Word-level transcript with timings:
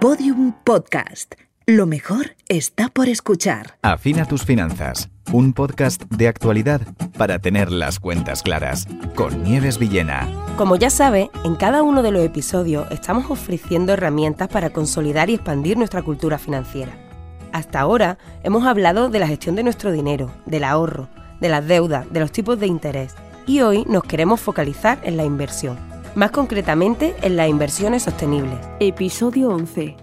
Podium 0.00 0.52
Podcast. 0.62 1.34
Lo 1.66 1.84
mejor 1.84 2.36
está 2.48 2.88
por 2.88 3.08
escuchar. 3.08 3.78
Afina 3.82 4.26
tus 4.26 4.44
finanzas. 4.44 5.10
Un 5.32 5.52
podcast 5.52 6.04
de 6.04 6.28
actualidad 6.28 6.82
para 7.16 7.40
tener 7.40 7.72
las 7.72 7.98
cuentas 7.98 8.44
claras. 8.44 8.86
Con 9.16 9.42
Nieves 9.42 9.76
Villena. 9.76 10.28
Como 10.56 10.76
ya 10.76 10.90
sabe, 10.90 11.32
en 11.44 11.56
cada 11.56 11.82
uno 11.82 12.04
de 12.04 12.12
los 12.12 12.22
episodios 12.22 12.88
estamos 12.92 13.28
ofreciendo 13.28 13.92
herramientas 13.92 14.46
para 14.46 14.70
consolidar 14.70 15.30
y 15.30 15.34
expandir 15.34 15.76
nuestra 15.76 16.02
cultura 16.02 16.38
financiera. 16.38 16.92
Hasta 17.50 17.80
ahora 17.80 18.18
hemos 18.44 18.64
hablado 18.68 19.08
de 19.08 19.18
la 19.18 19.26
gestión 19.26 19.56
de 19.56 19.64
nuestro 19.64 19.90
dinero, 19.90 20.30
del 20.46 20.62
ahorro, 20.62 21.08
de 21.40 21.48
las 21.48 21.66
deudas, 21.66 22.06
de 22.12 22.20
los 22.20 22.30
tipos 22.30 22.60
de 22.60 22.68
interés. 22.68 23.16
Y 23.48 23.62
hoy 23.62 23.84
nos 23.88 24.04
queremos 24.04 24.40
focalizar 24.40 25.00
en 25.02 25.16
la 25.16 25.24
inversión 25.24 25.76
más 26.14 26.30
concretamente 26.30 27.14
en 27.22 27.36
las 27.36 27.48
inversiones 27.48 28.04
sostenibles. 28.04 28.58
Episodio 28.80 29.50
11. 29.50 29.96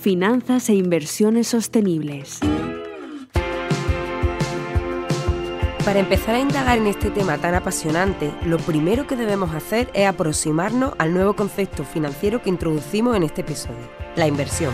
Finanzas 0.00 0.68
e 0.68 0.74
inversiones 0.74 1.48
sostenibles. 1.48 2.40
Para 5.84 5.98
empezar 5.98 6.36
a 6.36 6.38
indagar 6.38 6.78
en 6.78 6.86
este 6.86 7.10
tema 7.10 7.38
tan 7.38 7.54
apasionante, 7.54 8.32
lo 8.44 8.58
primero 8.58 9.06
que 9.06 9.16
debemos 9.16 9.52
hacer 9.52 9.90
es 9.94 10.06
aproximarnos 10.06 10.92
al 10.98 11.12
nuevo 11.12 11.34
concepto 11.34 11.84
financiero 11.84 12.40
que 12.40 12.50
introducimos 12.50 13.16
en 13.16 13.24
este 13.24 13.40
episodio, 13.40 13.90
la 14.14 14.28
inversión. 14.28 14.72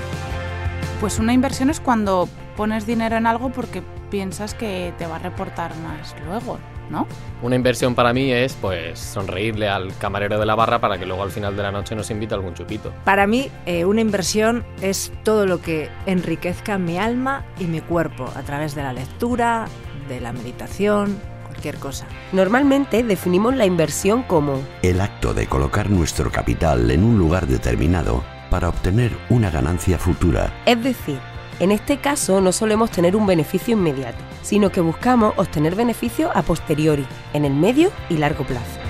Pues 1.01 1.19
una 1.19 1.33
inversión 1.33 1.71
es 1.71 1.81
cuando 1.81 2.29
pones 2.57 2.87
dinero 2.87 3.17
en 3.17 3.27
algo 3.27 3.51
porque 3.51 3.83
piensas 4.11 4.53
que 4.53 4.93
te 4.99 5.07
va 5.07 5.17
a 5.17 5.21
reportar 5.21 5.75
más 5.79 6.15
luego, 6.27 6.59
¿no? 6.91 7.07
Una 7.43 7.57
inversión 7.57 7.95
para 7.95 8.13
mí 8.13 8.33
es 8.33 8.55
pues 8.55 8.99
sonreírle 8.99 9.69
al 9.69 9.97
camarero 9.99 10.39
de 10.39 10.47
la 10.47 10.55
barra 10.55 10.81
para 10.81 10.99
que 10.99 11.07
luego 11.07 11.23
al 11.23 11.31
final 11.31 11.57
de 11.57 11.63
la 11.63 11.73
noche 11.73 11.95
nos 11.95 12.11
invite 12.11 12.35
a 12.35 12.37
algún 12.37 12.55
chupito. 12.55 12.93
Para 13.05 13.27
mí 13.27 13.51
eh, 13.67 13.85
una 13.85 14.01
inversión 14.01 14.65
es 14.81 15.13
todo 15.25 15.47
lo 15.47 15.61
que 15.61 15.89
enriquezca 16.07 16.79
mi 16.79 16.99
alma 16.99 17.45
y 17.59 17.65
mi 17.65 17.81
cuerpo 17.81 18.31
a 18.35 18.43
través 18.43 18.75
de 18.75 18.83
la 18.83 18.93
lectura, 18.93 19.67
de 20.09 20.21
la 20.21 20.33
meditación, 20.33 21.19
cualquier 21.47 21.77
cosa. 21.77 22.07
Normalmente 22.33 23.03
definimos 23.03 23.55
la 23.57 23.67
inversión 23.67 24.23
como 24.23 24.61
el 24.83 25.01
acto 25.01 25.35
de 25.35 25.47
colocar 25.47 25.91
nuestro 25.91 26.31
capital 26.31 26.91
en 26.91 27.05
un 27.05 27.19
lugar 27.19 27.47
determinado 27.47 28.23
para 28.51 28.69
obtener 28.69 29.13
una 29.29 29.51
ganancia 29.51 29.99
futura. 29.99 30.53
Es 30.67 30.83
decir, 30.83 31.19
en 31.61 31.73
este 31.73 31.99
caso 31.99 32.41
no 32.41 32.53
solemos 32.53 32.91
tener 32.91 33.17
un 33.17 33.27
beneficio 33.27 33.75
inmediato, 33.75 34.19
sino 34.49 34.71
que 34.71 34.81
buscamos 34.81 35.35
obtener 35.37 35.75
beneficios 35.75 36.31
a 36.35 36.41
posteriori, 36.41 37.07
en 37.35 37.45
el 37.45 37.53
medio 37.53 37.93
y 38.09 38.17
largo 38.17 38.47
plazo. 38.47 38.81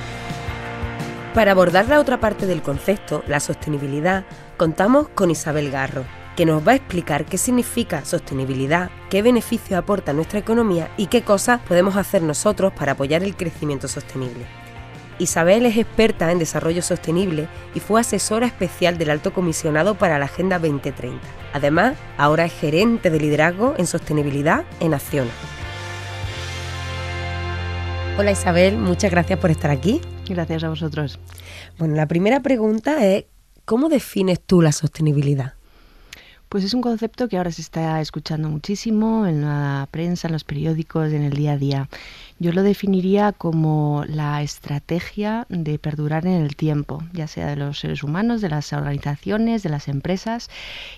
Para 1.34 1.50
abordar 1.50 1.88
la 1.88 1.98
otra 1.98 2.20
parte 2.20 2.46
del 2.46 2.62
concepto, 2.62 3.24
la 3.26 3.40
sostenibilidad, 3.40 4.24
contamos 4.56 5.08
con 5.08 5.32
Isabel 5.32 5.72
Garro, 5.72 6.04
que 6.36 6.46
nos 6.46 6.66
va 6.66 6.72
a 6.72 6.76
explicar 6.76 7.24
qué 7.24 7.38
significa 7.38 8.04
sostenibilidad, 8.04 8.90
qué 9.10 9.20
beneficios 9.20 9.76
aporta 9.76 10.12
nuestra 10.12 10.38
economía 10.38 10.92
y 10.96 11.06
qué 11.06 11.22
cosas 11.22 11.60
podemos 11.62 11.96
hacer 11.96 12.22
nosotros 12.22 12.72
para 12.72 12.92
apoyar 12.92 13.24
el 13.24 13.34
crecimiento 13.34 13.88
sostenible. 13.88 14.46
Isabel 15.18 15.66
es 15.66 15.76
experta 15.76 16.30
en 16.30 16.38
desarrollo 16.38 16.80
sostenible 16.80 17.48
y 17.74 17.80
fue 17.80 18.00
asesora 18.00 18.46
especial 18.46 18.98
del 18.98 19.10
Alto 19.10 19.32
Comisionado 19.32 19.96
para 19.96 20.18
la 20.18 20.26
Agenda 20.26 20.58
2030. 20.58 21.18
Además, 21.52 21.96
ahora 22.16 22.44
es 22.44 22.52
gerente 22.52 23.10
de 23.10 23.18
liderazgo 23.18 23.74
en 23.78 23.86
sostenibilidad 23.86 24.64
en 24.80 24.94
Acción. 24.94 25.28
Hola 28.16 28.32
Isabel, 28.32 28.76
muchas 28.76 29.10
gracias 29.10 29.38
por 29.38 29.50
estar 29.50 29.70
aquí. 29.70 30.00
Gracias 30.28 30.64
a 30.64 30.68
vosotros. 30.68 31.18
Bueno, 31.78 31.94
la 31.94 32.06
primera 32.06 32.40
pregunta 32.40 33.04
es, 33.04 33.24
¿cómo 33.64 33.88
defines 33.88 34.40
tú 34.40 34.62
la 34.62 34.72
sostenibilidad? 34.72 35.54
Pues 36.48 36.64
es 36.64 36.72
un 36.72 36.80
concepto 36.80 37.28
que 37.28 37.36
ahora 37.36 37.52
se 37.52 37.60
está 37.60 38.00
escuchando 38.00 38.48
muchísimo 38.48 39.26
en 39.26 39.42
la 39.42 39.86
prensa, 39.90 40.28
en 40.28 40.32
los 40.32 40.44
periódicos, 40.44 41.12
en 41.12 41.22
el 41.22 41.34
día 41.34 41.52
a 41.52 41.58
día. 41.58 41.88
Yo 42.40 42.52
lo 42.52 42.62
definiría 42.62 43.32
como 43.32 44.04
la 44.06 44.42
estrategia 44.42 45.44
de 45.48 45.80
perdurar 45.80 46.24
en 46.24 46.34
el 46.34 46.54
tiempo, 46.54 47.02
ya 47.12 47.26
sea 47.26 47.48
de 47.48 47.56
los 47.56 47.80
seres 47.80 48.04
humanos, 48.04 48.40
de 48.40 48.48
las 48.48 48.72
organizaciones, 48.72 49.64
de 49.64 49.70
las 49.70 49.88
empresas, 49.88 50.48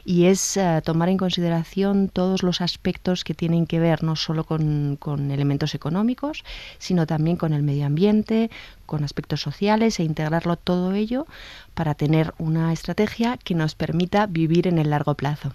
y 0.05 0.27
es 0.27 0.59
eh, 0.59 0.83
tomar 0.85 1.09
en 1.09 1.17
consideración 1.17 2.11
todos 2.11 2.43
los 2.43 2.61
aspectos 2.61 3.25
que 3.25 3.33
tienen 3.33 3.67
que 3.67 3.81
ver 3.81 4.03
no 4.03 4.17
solo 4.17 4.45
con, 4.45 4.97
con 4.97 5.31
elementos 5.31 5.75
económicos, 5.75 6.45
sino 6.79 7.07
también 7.07 7.39
con 7.39 7.55
el 7.55 7.63
medio 7.63 7.87
ambiente, 7.87 8.51
con 8.85 9.03
aspectos 9.03 9.41
sociales 9.41 9.99
e 9.99 10.05
integrarlo 10.05 10.57
todo 10.57 10.93
ello 10.93 11.27
para 11.73 11.95
tener 11.95 12.35
una 12.37 12.71
estrategia 12.71 13.39
que 13.39 13.55
nos 13.55 13.75
permita 13.75 14.27
vivir 14.27 14.67
en 14.67 14.77
el 14.77 14.91
largo 14.91 15.15
plazo. 15.15 15.55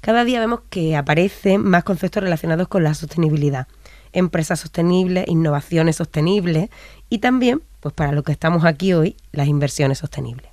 Cada 0.00 0.24
día 0.24 0.40
vemos 0.40 0.60
que 0.70 0.96
aparecen 0.96 1.62
más 1.62 1.84
conceptos 1.84 2.22
relacionados 2.22 2.68
con 2.68 2.84
la 2.84 2.94
sostenibilidad 2.94 3.66
empresas 4.14 4.60
sostenibles, 4.60 5.28
innovaciones 5.28 5.96
sostenibles 5.96 6.70
y 7.10 7.18
también, 7.18 7.62
pues 7.80 7.94
para 7.94 8.12
lo 8.12 8.22
que 8.22 8.32
estamos 8.32 8.64
aquí 8.64 8.94
hoy, 8.94 9.16
las 9.32 9.48
inversiones 9.48 9.98
sostenibles. 9.98 10.50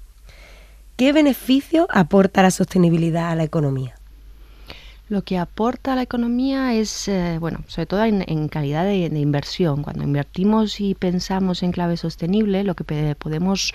¿Qué 0.97 1.13
beneficio 1.13 1.87
aporta 1.89 2.41
la 2.41 2.51
sostenibilidad 2.51 3.31
a 3.31 3.35
la 3.35 3.43
economía? 3.43 3.95
Lo 5.09 5.23
que 5.23 5.37
aporta 5.37 5.91
a 5.91 5.95
la 5.95 6.03
economía 6.03 6.73
es, 6.73 7.09
eh, 7.09 7.37
bueno, 7.39 7.65
sobre 7.67 7.85
todo 7.85 8.05
en, 8.05 8.47
calidad 8.47 8.85
de, 8.85 9.07
inversión. 9.07 9.83
Cuando 9.83 10.03
invertimos 10.03 10.79
y 10.79 10.95
pensamos 10.95 11.63
en 11.63 11.73
clave 11.73 11.97
sostenible, 11.97 12.63
lo 12.63 12.75
que 12.75 13.15
podemos 13.15 13.73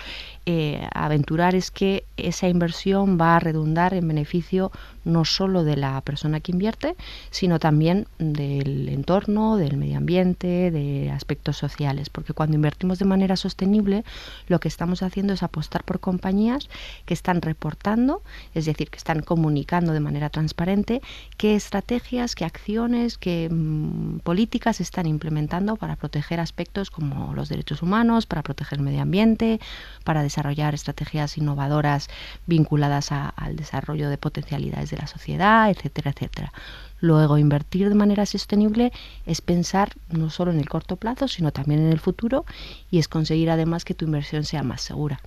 eh, 0.49 0.87
aventurar 0.95 1.57
es 1.57 1.73
que 1.73 2.05
esa 2.17 2.49
inversión 2.49 3.19
va 3.21 3.35
a 3.35 3.41
redundar 3.41 3.95
en 3.95 4.07
beneficio 4.07 4.71
no 5.05 5.25
solo 5.25 5.65
de 5.65 5.77
la 5.77 6.01
persona 6.03 6.39
que 6.39 6.53
invierte, 6.53 6.95
sino 7.31 7.59
también 7.59 8.07
del 8.19 8.89
entorno, 8.89 9.57
del 9.57 9.77
medio 9.77 9.99
ambiente, 9.99 10.71
de 10.71 11.11
aspectos 11.11 11.57
sociales. 11.57 12.11
Porque 12.11 12.33
cuando 12.33 12.55
invertimos 12.55 13.01
de 13.01 13.07
manera 13.07 13.37
sostenible, 13.37 14.05
lo 14.47 14.61
que 14.61 14.69
estamos 14.69 15.03
haciendo 15.03 15.33
es 15.33 15.43
apostar 15.43 15.83
por 15.83 15.99
compañías 15.99 16.69
que 17.07 17.15
están 17.15 17.43
reportando, 17.43 18.23
es 18.55 18.67
decir, 18.67 18.89
que 18.91 18.99
están 18.99 19.23
comunicando 19.23 19.93
de 19.93 20.01
manera 20.01 20.31
transparente 20.31 21.03
qué 21.37 21.57
estrategias, 21.57 22.37
qué 22.37 22.45
acciones, 22.45 23.19
qué 23.19 23.49
mm, 23.51 24.21
políticas 24.21 24.81
están 24.81 25.07
implementando 25.07 25.75
para 25.75 25.97
proteger 25.97 26.39
aspectos 26.39 26.91
como 26.91 27.35
los 27.35 27.49
derechos 27.49 27.83
humanos, 27.83 28.27
para 28.27 28.43
proteger 28.43 28.79
el 28.79 28.85
medio 28.85 29.03
ambiente, 29.03 29.61
para 30.05 30.23
desarrollar 30.23 30.36
estrategias 30.75 31.39
innovadoras 31.39 32.09
vinculadas 32.47 33.13
al 33.13 33.57
desarrollo 33.57 34.11
de 34.11 34.19
potencialidades 34.19 34.91
de 34.91 34.99
la 34.99 35.07
sociedad, 35.07 35.71
etcétera, 35.71 36.11
etcétera. 36.11 36.53
Luego, 37.01 37.39
invertir 37.39 37.89
de 37.89 37.95
manera 37.95 38.27
sostenible 38.27 38.93
es 39.27 39.41
pensar 39.41 39.93
no 40.09 40.31
solo 40.31 40.51
en 40.51 40.59
el 40.59 40.69
corto 40.69 40.97
plazo, 40.97 41.29
sino 41.29 41.53
también 41.53 41.81
en 41.81 41.93
el 41.93 42.01
futuro 42.01 42.45
y 42.91 42.99
es 42.99 43.09
conseguir 43.09 43.51
además 43.51 43.85
que 43.85 43.95
tu 43.95 44.07
inversión 44.07 44.45
sea 44.45 44.63
más 44.63 44.81
segura. 44.81 45.21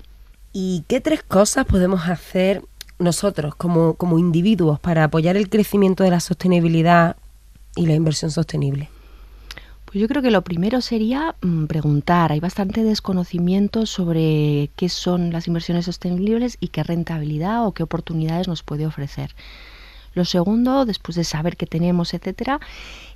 ¿Y 0.51 0.83
qué 0.87 0.99
tres 0.99 1.21
cosas 1.23 1.65
podemos 1.65 2.07
hacer 2.07 2.63
nosotros 2.97 3.55
como, 3.55 3.93
como 3.93 4.19
individuos 4.19 4.79
para 4.79 5.05
apoyar 5.05 5.37
el 5.37 5.49
crecimiento 5.49 6.03
de 6.03 6.09
la 6.09 6.19
sostenibilidad 6.19 7.15
y 7.75 7.85
la 7.85 7.93
inversión 7.93 8.31
sostenible? 8.31 8.89
Pues 9.89 10.01
yo 10.01 10.07
creo 10.07 10.21
que 10.21 10.29
lo 10.29 10.43
primero 10.43 10.81
sería 10.81 11.35
mm, 11.41 11.65
preguntar. 11.65 12.31
Hay 12.31 12.39
bastante 12.39 12.83
desconocimiento 12.83 13.87
sobre 13.87 14.69
qué 14.75 14.87
son 14.87 15.31
las 15.31 15.47
inversiones 15.47 15.85
sostenibles 15.85 16.57
y 16.59 16.67
qué 16.67 16.83
rentabilidad 16.83 17.65
o 17.65 17.71
qué 17.71 17.81
oportunidades 17.81 18.47
nos 18.47 18.61
puede 18.61 18.85
ofrecer. 18.85 19.33
Lo 20.13 20.25
segundo, 20.25 20.85
después 20.85 21.15
de 21.15 21.23
saber 21.23 21.55
qué 21.57 21.65
tenemos, 21.65 22.13
etcétera, 22.13 22.59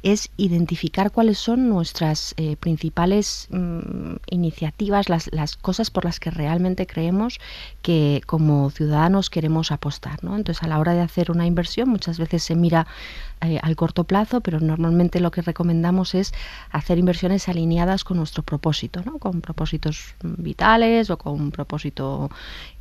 es 0.04 0.30
identificar 0.38 1.12
cuáles 1.12 1.38
son 1.38 1.70
nuestras 1.70 2.34
eh, 2.38 2.56
principales 2.56 3.48
mm, 3.52 4.16
iniciativas, 4.30 5.10
las, 5.10 5.58
cosas 5.58 5.92
por 5.92 6.06
las 6.06 6.20
que 6.20 6.30
realmente 6.30 6.86
creemos 6.86 7.40
que 7.82 8.22
como 8.26 8.70
ciudadanos 8.70 9.30
queremos 9.30 9.72
apostar. 9.72 10.20
Entonces, 10.24 10.64
a 10.64 10.68
la 10.68 10.80
hora 10.80 10.94
de 10.94 11.02
hacer 11.02 11.32
una 11.32 11.46
inversión, 11.46 11.90
muchas 11.90 12.20
veces 12.20 12.44
se 12.44 12.56
mira 12.56 12.86
eh, 13.44 13.60
al 13.62 13.76
corto 13.76 14.04
plazo, 14.04 14.42
pero 14.42 14.60
normalmente 14.60 15.20
lo 15.20 15.32
que 15.32 15.42
recomendamos 15.42 16.16
es 16.16 16.34
hacer 16.72 16.98
inversiones 16.98 17.48
alineadas 17.50 18.04
con 18.04 18.18
nuestro 18.18 18.44
propósito, 18.44 19.02
¿no? 19.06 19.20
con 19.20 19.42
propósitos 19.42 20.16
vitales 20.22 21.10
o 21.10 21.18
con 21.18 21.34
un 21.34 21.52
propósito 21.52 22.30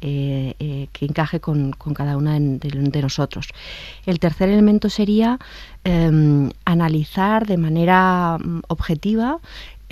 eh, 0.00 0.88
que 0.92 1.04
encaje 1.04 1.40
con, 1.40 1.72
cada 1.72 2.16
una 2.16 2.38
de, 2.38 2.58
de 2.58 3.02
nosotros. 3.02 3.48
El 4.06 4.18
tercer 4.18 4.48
elemento 4.48 4.88
sería 4.88 5.38
Em, 5.84 6.50
analizar 6.64 7.44
de 7.44 7.56
manera 7.56 8.38
mm, 8.38 8.60
objetiva 8.68 9.40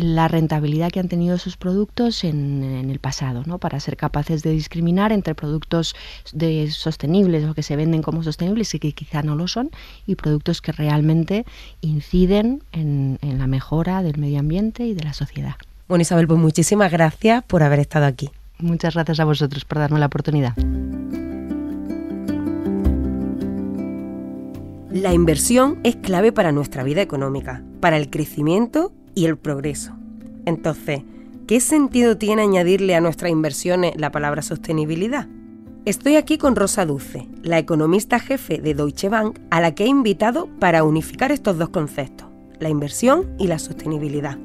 la 0.01 0.29
rentabilidad 0.29 0.91
que 0.91 1.01
han 1.01 1.09
tenido 1.09 1.37
esos 1.37 1.57
productos 1.57 2.25
en, 2.25 2.63
el 2.91 2.99
pasado, 2.99 3.43
¿no? 3.47 3.59
para 3.59 3.81
ser 3.81 3.97
capaces 3.97 4.43
de 4.43 4.51
discriminar 4.51 5.13
entre 5.13 5.35
productos 5.35 5.95
de 6.33 6.71
sostenibles 6.71 7.45
o 7.45 7.55
que 7.55 7.63
se 7.63 7.77
venden 7.77 8.03
como 8.03 8.23
sostenibles 8.23 8.75
y 8.75 8.79
que 8.79 8.93
quizá 8.93 9.23
no 9.23 9.37
lo 9.37 9.49
son, 9.49 9.71
y 10.07 10.15
productos 10.15 10.61
que 10.61 10.73
realmente 10.73 11.45
inciden 11.81 12.63
en, 12.73 13.19
en 13.23 13.39
la 13.39 13.47
mejora 13.47 14.03
del 14.03 14.19
medio 14.19 14.41
ambiente 14.41 14.85
y 14.85 14.95
de 14.95 15.03
la 15.03 15.13
sociedad. 15.13 15.55
Bueno, 15.89 16.03
Isabel, 16.03 16.27
pues 16.27 16.39
muchísimas 16.39 16.93
gracias 16.93 17.43
por 17.45 17.63
haber 17.63 17.81
estado 17.81 18.07
aquí. 18.07 18.31
Muchas 18.59 18.95
gracias 18.95 19.21
a 19.21 19.25
vosotros 19.25 19.65
por 19.65 19.79
darme 19.79 19.99
la 19.99 20.07
oportunidad. 20.07 20.55
La 24.91 25.15
inversión 25.15 25.79
es 25.85 25.97
clave 25.97 26.33
para 26.33 26.53
nuestra 26.53 26.83
vida 26.83 27.01
económica, 27.01 27.63
para 27.81 27.97
el 27.97 28.11
crecimiento 28.11 28.93
y 29.21 29.27
el 29.27 29.37
progreso. 29.37 29.93
Entonces, 30.47 31.03
¿qué 31.47 31.61
sentido 31.61 32.17
tiene 32.17 32.41
añadirle 32.41 32.95
a 32.95 33.03
nuestras 33.03 33.31
inversiones 33.31 33.93
la 33.97 34.11
palabra 34.11 34.41
sostenibilidad? 34.41 35.29
Estoy 35.85 36.17
aquí 36.17 36.39
con 36.39 36.57
Rosa 36.57 36.87
Duce, 36.87 37.29
la 37.43 37.59
economista 37.59 38.19
jefe 38.19 38.63
de 38.63 38.73
Deutsche 38.73 39.11
Bank, 39.11 39.39
a 39.51 39.61
la 39.61 39.75
que 39.75 39.85
he 39.85 39.89
invitado 39.89 40.49
para 40.59 40.85
unificar 40.85 41.33
estos 41.33 41.59
dos 41.59 41.69
conceptos, 41.69 42.29
la 42.61 42.71
inversión 42.71 43.35
y 43.39 43.47
la 43.47 43.59
sostenibilidad. 43.59 44.39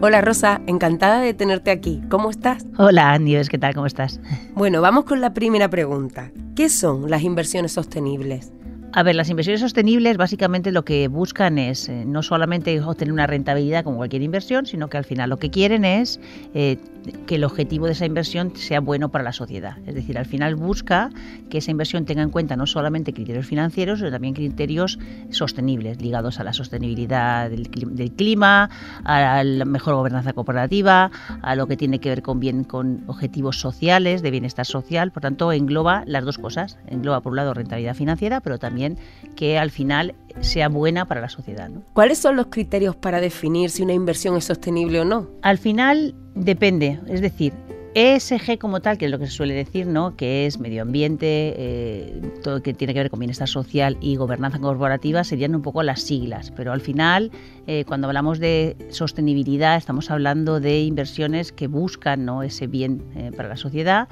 Hola 0.00 0.22
Rosa, 0.22 0.60
encantada 0.66 1.20
de 1.20 1.32
tenerte 1.32 1.70
aquí. 1.70 2.00
¿Cómo 2.08 2.30
estás? 2.30 2.66
Hola 2.78 3.16
Nieves, 3.18 3.48
¿qué 3.48 3.58
tal? 3.58 3.74
¿Cómo 3.74 3.86
estás? 3.86 4.18
Bueno, 4.54 4.80
vamos 4.80 5.04
con 5.04 5.20
la 5.20 5.34
primera 5.34 5.70
pregunta. 5.70 6.32
¿Qué 6.56 6.68
son 6.68 7.08
las 7.08 7.22
inversiones 7.22 7.72
sostenibles? 7.72 8.52
A 8.92 9.04
ver, 9.04 9.14
las 9.14 9.30
inversiones 9.30 9.60
sostenibles 9.60 10.16
básicamente 10.16 10.72
lo 10.72 10.84
que 10.84 11.06
buscan 11.06 11.58
es 11.58 11.88
eh, 11.88 12.04
no 12.04 12.24
solamente 12.24 12.80
obtener 12.80 13.12
una 13.12 13.28
rentabilidad 13.28 13.84
como 13.84 13.98
cualquier 13.98 14.22
inversión, 14.22 14.66
sino 14.66 14.88
que 14.88 14.96
al 14.96 15.04
final 15.04 15.30
lo 15.30 15.36
que 15.36 15.48
quieren 15.48 15.84
es 15.84 16.18
eh, 16.54 16.76
que 17.26 17.36
el 17.36 17.44
objetivo 17.44 17.86
de 17.86 17.92
esa 17.92 18.04
inversión 18.04 18.56
sea 18.56 18.80
bueno 18.80 19.08
para 19.10 19.22
la 19.22 19.32
sociedad. 19.32 19.78
Es 19.86 19.94
decir, 19.94 20.18
al 20.18 20.26
final 20.26 20.56
busca 20.56 21.10
que 21.50 21.58
esa 21.58 21.70
inversión 21.70 22.04
tenga 22.04 22.22
en 22.22 22.30
cuenta 22.30 22.56
no 22.56 22.66
solamente 22.66 23.12
criterios 23.12 23.46
financieros, 23.46 24.00
sino 24.00 24.10
también 24.10 24.34
criterios 24.34 24.98
sostenibles, 25.30 26.02
ligados 26.02 26.40
a 26.40 26.44
la 26.44 26.52
sostenibilidad 26.52 27.48
del, 27.48 27.70
clima, 28.16 28.70
a 29.04 29.44
la 29.44 29.64
mejor 29.66 29.94
gobernanza 29.94 30.32
corporativa, 30.32 31.12
a 31.42 31.54
lo 31.54 31.68
que 31.68 31.76
tiene 31.76 32.00
que 32.00 32.08
ver 32.08 32.22
con 32.22 32.40
bien 32.40 32.64
con 32.64 33.04
objetivos 33.06 33.60
sociales, 33.60 34.20
de 34.20 34.32
bienestar 34.32 34.66
social. 34.66 35.12
Por 35.12 35.22
tanto, 35.22 35.52
engloba 35.52 36.02
las 36.06 36.24
dos 36.24 36.38
cosas. 36.38 36.76
Engloba, 36.88 37.20
por 37.20 37.30
un 37.30 37.36
lado, 37.36 37.54
rentabilidad 37.54 37.94
financiera, 37.94 38.40
pero 38.40 38.58
también 38.58 38.79
que 39.36 39.58
al 39.58 39.70
final 39.70 40.14
sea 40.40 40.68
buena 40.68 41.06
para 41.06 41.20
la 41.20 41.28
sociedad. 41.28 41.70
¿Cuáles 41.92 42.18
son 42.18 42.36
los 42.36 42.46
criterios 42.46 42.96
para 42.96 43.20
definir 43.20 43.70
si 43.70 43.82
una 43.82 43.92
inversión 43.92 44.36
es 44.36 44.44
sostenible 44.44 45.00
o 45.00 45.04
no? 45.04 45.28
Al 45.42 45.58
final 45.58 46.14
depende, 46.34 47.00
es 47.08 47.20
decir, 47.20 47.52
ESG 47.94 48.58
como 48.58 48.80
tal, 48.80 48.98
que 48.98 49.06
es 49.06 49.10
lo 49.10 49.18
que 49.18 49.26
se 49.26 49.32
suele 49.32 49.52
decir, 49.52 49.86
¿no? 49.86 50.14
que 50.16 50.46
es 50.46 50.60
medio 50.60 50.82
ambiente, 50.82 51.54
eh, 51.56 52.22
todo 52.42 52.56
lo 52.56 52.62
que 52.62 52.72
tiene 52.72 52.94
que 52.94 53.00
ver 53.00 53.10
con 53.10 53.18
bienestar 53.18 53.48
social 53.48 53.96
y 54.00 54.14
gobernanza 54.14 54.60
corporativa, 54.60 55.24
serían 55.24 55.56
un 55.56 55.62
poco 55.62 55.82
las 55.82 56.00
siglas. 56.02 56.52
Pero 56.54 56.72
al 56.72 56.80
final, 56.80 57.32
eh, 57.66 57.84
cuando 57.84 58.06
hablamos 58.06 58.38
de 58.38 58.76
sostenibilidad, 58.90 59.76
estamos 59.76 60.10
hablando 60.10 60.60
de 60.60 60.82
inversiones 60.82 61.50
que 61.50 61.66
buscan 61.66 62.24
¿no? 62.24 62.44
ese 62.44 62.68
bien 62.68 63.02
eh, 63.16 63.32
para 63.36 63.48
la 63.48 63.56
sociedad 63.56 64.08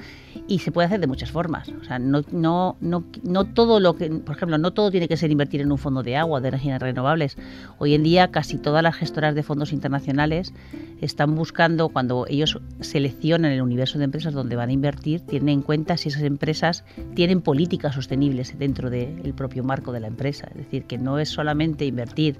y 0.47 0.59
se 0.59 0.71
puede 0.71 0.87
hacer 0.87 0.99
de 0.99 1.07
muchas 1.07 1.31
formas. 1.31 1.69
O 1.69 1.83
sea, 1.83 1.99
no, 1.99 2.21
no, 2.31 2.77
no, 2.81 3.03
no 3.23 3.45
todo 3.45 3.79
lo 3.79 3.95
que, 3.95 4.09
por 4.09 4.35
ejemplo, 4.35 4.57
no 4.57 4.71
todo 4.71 4.91
tiene 4.91 5.07
que 5.07 5.17
ser 5.17 5.31
invertir 5.31 5.61
en 5.61 5.71
un 5.71 5.77
fondo 5.77 6.03
de 6.03 6.17
agua, 6.17 6.41
de 6.41 6.49
energías 6.49 6.81
renovables. 6.81 7.37
Hoy 7.77 7.93
en 7.93 8.03
día 8.03 8.29
casi 8.31 8.57
todas 8.57 8.83
las 8.83 8.95
gestoras 8.95 9.35
de 9.35 9.43
fondos 9.43 9.73
internacionales 9.73 10.53
están 11.01 11.35
buscando, 11.35 11.89
cuando 11.89 12.25
ellos 12.27 12.59
seleccionan 12.81 13.51
el 13.51 13.61
universo 13.61 13.97
de 13.97 14.05
empresas 14.05 14.33
donde 14.33 14.55
van 14.55 14.69
a 14.69 14.73
invertir, 14.73 15.21
tienen 15.21 15.49
en 15.49 15.61
cuenta 15.61 15.97
si 15.97 16.09
esas 16.09 16.23
empresas 16.23 16.83
tienen 17.15 17.41
políticas 17.41 17.95
sostenibles 17.95 18.57
dentro 18.57 18.89
del 18.89 19.33
propio 19.33 19.63
marco 19.63 19.91
de 19.91 19.99
la 19.99 20.07
empresa. 20.07 20.47
Es 20.51 20.57
decir, 20.57 20.83
que 20.83 20.97
no 20.97 21.19
es 21.19 21.29
solamente 21.29 21.85
invertir 21.85 22.37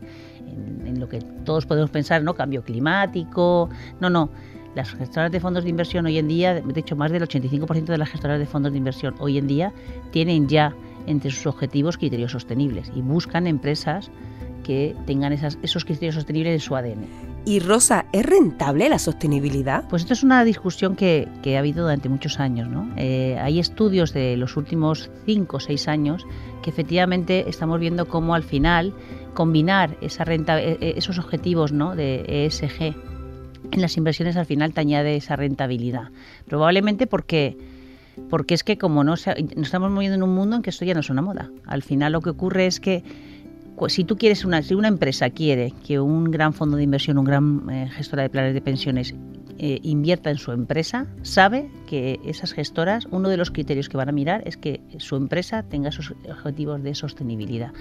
en 0.85 0.99
lo 0.99 1.07
que 1.07 1.19
todos 1.45 1.65
podemos 1.65 1.89
pensar, 1.89 2.23
¿no? 2.23 2.33
Cambio 2.33 2.63
climático, 2.63 3.69
no, 3.99 4.09
no 4.09 4.29
las 4.79 4.93
gestoras 4.93 5.29
de 5.29 5.41
fondos 5.41 5.65
de 5.65 5.69
inversión 5.69 6.05
hoy 6.05 6.17
en 6.17 6.29
día, 6.29 6.53
de 6.53 6.79
hecho 6.79 6.95
más 6.95 7.11
del 7.11 7.23
85% 7.23 7.83
de 7.83 7.97
las 7.97 8.09
gestoras 8.09 8.39
de 8.39 8.45
fondos 8.45 8.71
de 8.71 8.77
inversión 8.77 9.13
hoy 9.19 9.37
en 9.37 9.45
día 9.45 9.73
tienen 10.11 10.47
ya 10.47 10.73
entre 11.05 11.31
sus 11.31 11.47
objetivos 11.47 11.97
criterios 11.97 12.31
sostenibles 12.31 12.89
y 12.95 13.01
buscan 13.01 13.45
empresas 13.45 14.09
que 14.63 14.95
tengan 15.05 15.33
esas, 15.33 15.57
esos 15.63 15.83
criterios 15.83 16.15
sostenibles 16.15 16.53
en 16.53 16.59
su 16.61 16.77
ADN. 16.77 17.05
Y 17.45 17.59
Rosa, 17.59 18.05
¿es 18.13 18.25
rentable 18.25 18.87
la 18.87 18.99
sostenibilidad? 18.99 19.85
Pues 19.89 20.03
esto 20.03 20.13
es 20.13 20.23
una 20.23 20.45
discusión 20.45 20.95
que, 20.95 21.27
que 21.41 21.57
ha 21.57 21.59
habido 21.59 21.83
durante 21.83 22.07
muchos 22.07 22.39
años. 22.39 22.69
¿no? 22.69 22.89
Eh, 22.95 23.37
hay 23.41 23.59
estudios 23.59 24.13
de 24.13 24.37
los 24.37 24.55
últimos 24.55 25.09
5 25.25 25.57
o 25.57 25.59
6 25.59 25.87
años 25.89 26.25
que 26.61 26.69
efectivamente 26.69 27.49
estamos 27.49 27.79
viendo 27.81 28.07
cómo 28.07 28.33
al 28.33 28.43
final 28.43 28.93
combinar 29.33 29.97
esa 30.01 30.23
renta, 30.23 30.61
e, 30.61 30.77
e, 30.79 30.93
esos 30.97 31.17
objetivos 31.17 31.71
¿no? 31.73 31.95
de 31.95 32.45
ESG 32.45 33.08
en 33.71 33.81
las 33.81 33.97
inversiones 33.97 34.35
al 34.37 34.45
final 34.45 34.73
te 34.73 34.81
añade 34.81 35.15
esa 35.15 35.35
rentabilidad. 35.35 36.09
Probablemente 36.47 37.07
porque, 37.07 37.57
porque 38.29 38.53
es 38.53 38.63
que 38.63 38.77
como 38.77 39.03
no 39.03 39.11
nos 39.11 39.27
estamos 39.27 39.91
moviendo 39.91 40.15
en 40.15 40.23
un 40.23 40.33
mundo 40.33 40.55
en 40.55 40.61
que 40.61 40.69
esto 40.69 40.85
ya 40.85 40.93
no 40.93 40.99
es 41.01 41.09
una 41.09 41.21
moda. 41.21 41.49
Al 41.65 41.83
final 41.83 42.13
lo 42.13 42.21
que 42.21 42.29
ocurre 42.29 42.65
es 42.67 42.79
que 42.79 43.03
si 43.87 44.03
tú 44.03 44.17
quieres 44.17 44.43
una, 44.43 44.61
si 44.61 44.73
una 44.73 44.89
empresa 44.89 45.29
quiere 45.29 45.73
que 45.87 45.99
un 45.99 46.31
gran 46.31 46.53
fondo 46.53 46.75
de 46.75 46.83
inversión, 46.83 47.17
un 47.17 47.25
gran 47.25 47.69
eh, 47.69 47.89
gestora 47.89 48.23
de 48.23 48.29
planes 48.29 48.53
de 48.53 48.61
pensiones 48.61 49.15
eh, 49.57 49.79
invierta 49.83 50.29
en 50.29 50.37
su 50.37 50.51
empresa, 50.51 51.07
sabe 51.21 51.69
que 51.87 52.19
esas 52.25 52.53
gestoras, 52.53 53.07
uno 53.11 53.29
de 53.29 53.37
los 53.37 53.51
criterios 53.51 53.87
que 53.89 53.97
van 53.97 54.09
a 54.09 54.11
mirar 54.11 54.41
es 54.45 54.57
que 54.57 54.81
su 54.97 55.15
empresa 55.15 55.63
tenga 55.63 55.91
sus 55.91 56.11
objetivos 56.11 56.83
de 56.83 56.95
sostenibilidad. 56.95 57.71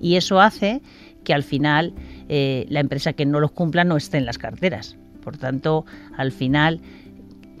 Y 0.00 0.16
eso 0.16 0.40
hace 0.40 0.82
que 1.24 1.34
al 1.34 1.42
final 1.42 1.94
eh, 2.28 2.66
la 2.68 2.80
empresa 2.80 3.12
que 3.12 3.26
no 3.26 3.40
los 3.40 3.52
cumpla 3.52 3.84
no 3.84 3.96
esté 3.96 4.18
en 4.18 4.26
las 4.26 4.38
carteras. 4.38 4.96
Por 5.26 5.38
tanto, 5.38 5.84
al 6.16 6.30
final 6.30 6.80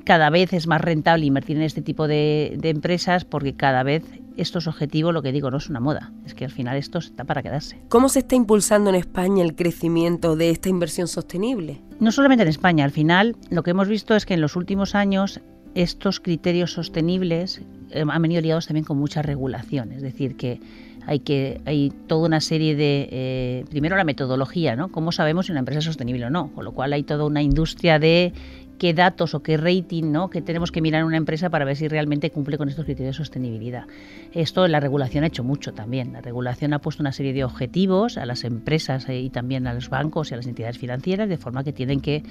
cada 0.04 0.30
vez 0.30 0.52
es 0.52 0.68
más 0.68 0.80
rentable 0.80 1.26
invertir 1.26 1.56
en 1.56 1.64
este 1.64 1.82
tipo 1.82 2.06
de, 2.06 2.56
empresas 2.62 3.24
porque 3.24 3.56
cada 3.56 3.82
vez 3.82 4.04
estos 4.36 4.68
objetivos, 4.68 5.12
lo 5.12 5.20
que 5.20 5.32
digo, 5.32 5.50
no 5.50 5.56
es 5.56 5.68
una 5.68 5.80
moda, 5.80 6.12
es 6.24 6.34
que 6.34 6.44
al 6.44 6.52
final 6.52 6.76
esto 6.76 6.98
está 6.98 7.24
para 7.24 7.42
quedarse. 7.42 7.80
¿Cómo 7.88 8.08
se 8.08 8.20
está 8.20 8.36
impulsando 8.36 8.90
en 8.90 8.94
España 8.94 9.42
el 9.42 9.56
crecimiento 9.56 10.36
de 10.36 10.50
esta 10.50 10.68
inversión 10.68 11.08
sostenible? 11.08 11.80
No 11.98 12.12
solamente 12.12 12.44
en 12.44 12.50
España, 12.50 12.84
al 12.84 12.92
final 12.92 13.34
lo 13.50 13.64
que 13.64 13.72
hemos 13.72 13.88
visto 13.88 14.14
es 14.14 14.26
que 14.26 14.34
en 14.34 14.42
los 14.42 14.54
últimos 14.54 14.94
años 14.94 15.40
estos 15.74 16.20
criterios 16.20 16.72
sostenibles 16.72 17.62
eh, 17.90 18.04
han 18.08 18.22
venido 18.22 18.40
ligados 18.42 18.68
también 18.68 18.84
con 18.84 18.96
mucha 18.96 19.22
regulación, 19.22 19.90
es 19.90 20.02
decir, 20.02 20.36
que 20.36 20.60
hay 21.06 21.20
que 21.20 21.60
hay 21.64 21.92
toda 22.06 22.26
una 22.26 22.40
serie 22.40 22.76
de 22.76 23.08
eh, 23.10 23.64
primero 23.70 23.96
la 23.96 24.04
metodología, 24.04 24.76
¿no? 24.76 24.88
Cómo 24.88 25.12
sabemos 25.12 25.46
si 25.46 25.52
una 25.52 25.60
empresa 25.60 25.78
es 25.78 25.84
sostenible 25.84 26.26
o 26.26 26.30
no, 26.30 26.52
con 26.52 26.64
lo 26.64 26.72
cual 26.72 26.92
hay 26.92 27.04
toda 27.04 27.24
una 27.24 27.42
industria 27.42 27.98
de 27.98 28.32
qué 28.78 28.94
datos 28.94 29.34
o 29.34 29.42
qué 29.42 29.56
rating 29.56 30.12
¿no? 30.12 30.30
que 30.30 30.42
tenemos 30.42 30.70
que 30.70 30.80
mirar 30.80 31.00
en 31.00 31.06
una 31.06 31.16
empresa 31.16 31.50
para 31.50 31.64
ver 31.64 31.76
si 31.76 31.88
realmente 31.88 32.30
cumple 32.30 32.58
con 32.58 32.68
estos 32.68 32.84
criterios 32.84 33.16
de 33.16 33.24
sostenibilidad. 33.24 33.86
Esto 34.32 34.66
la 34.68 34.80
regulación 34.80 35.24
ha 35.24 35.28
hecho 35.28 35.44
mucho 35.44 35.72
también. 35.72 36.12
La 36.12 36.20
regulación 36.20 36.72
ha 36.72 36.80
puesto 36.80 37.02
una 37.02 37.12
serie 37.12 37.32
de 37.32 37.44
objetivos 37.44 38.18
a 38.18 38.26
las 38.26 38.44
empresas 38.44 39.08
eh, 39.08 39.20
y 39.20 39.30
también 39.30 39.66
a 39.66 39.74
los 39.74 39.88
bancos 39.88 40.30
y 40.30 40.34
a 40.34 40.36
las 40.36 40.46
entidades 40.46 40.78
financieras 40.78 41.28
de 41.28 41.38
forma 41.38 41.64
que 41.64 41.72
tienen 41.72 42.00
que 42.00 42.22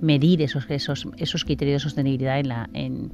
medir 0.00 0.42
esos, 0.42 0.66
esos, 0.68 1.08
esos 1.16 1.44
criterios 1.44 1.82
de 1.82 1.88
sostenibilidad 1.88 2.38
en 2.38 2.48
la, 2.48 2.70
en, 2.74 3.10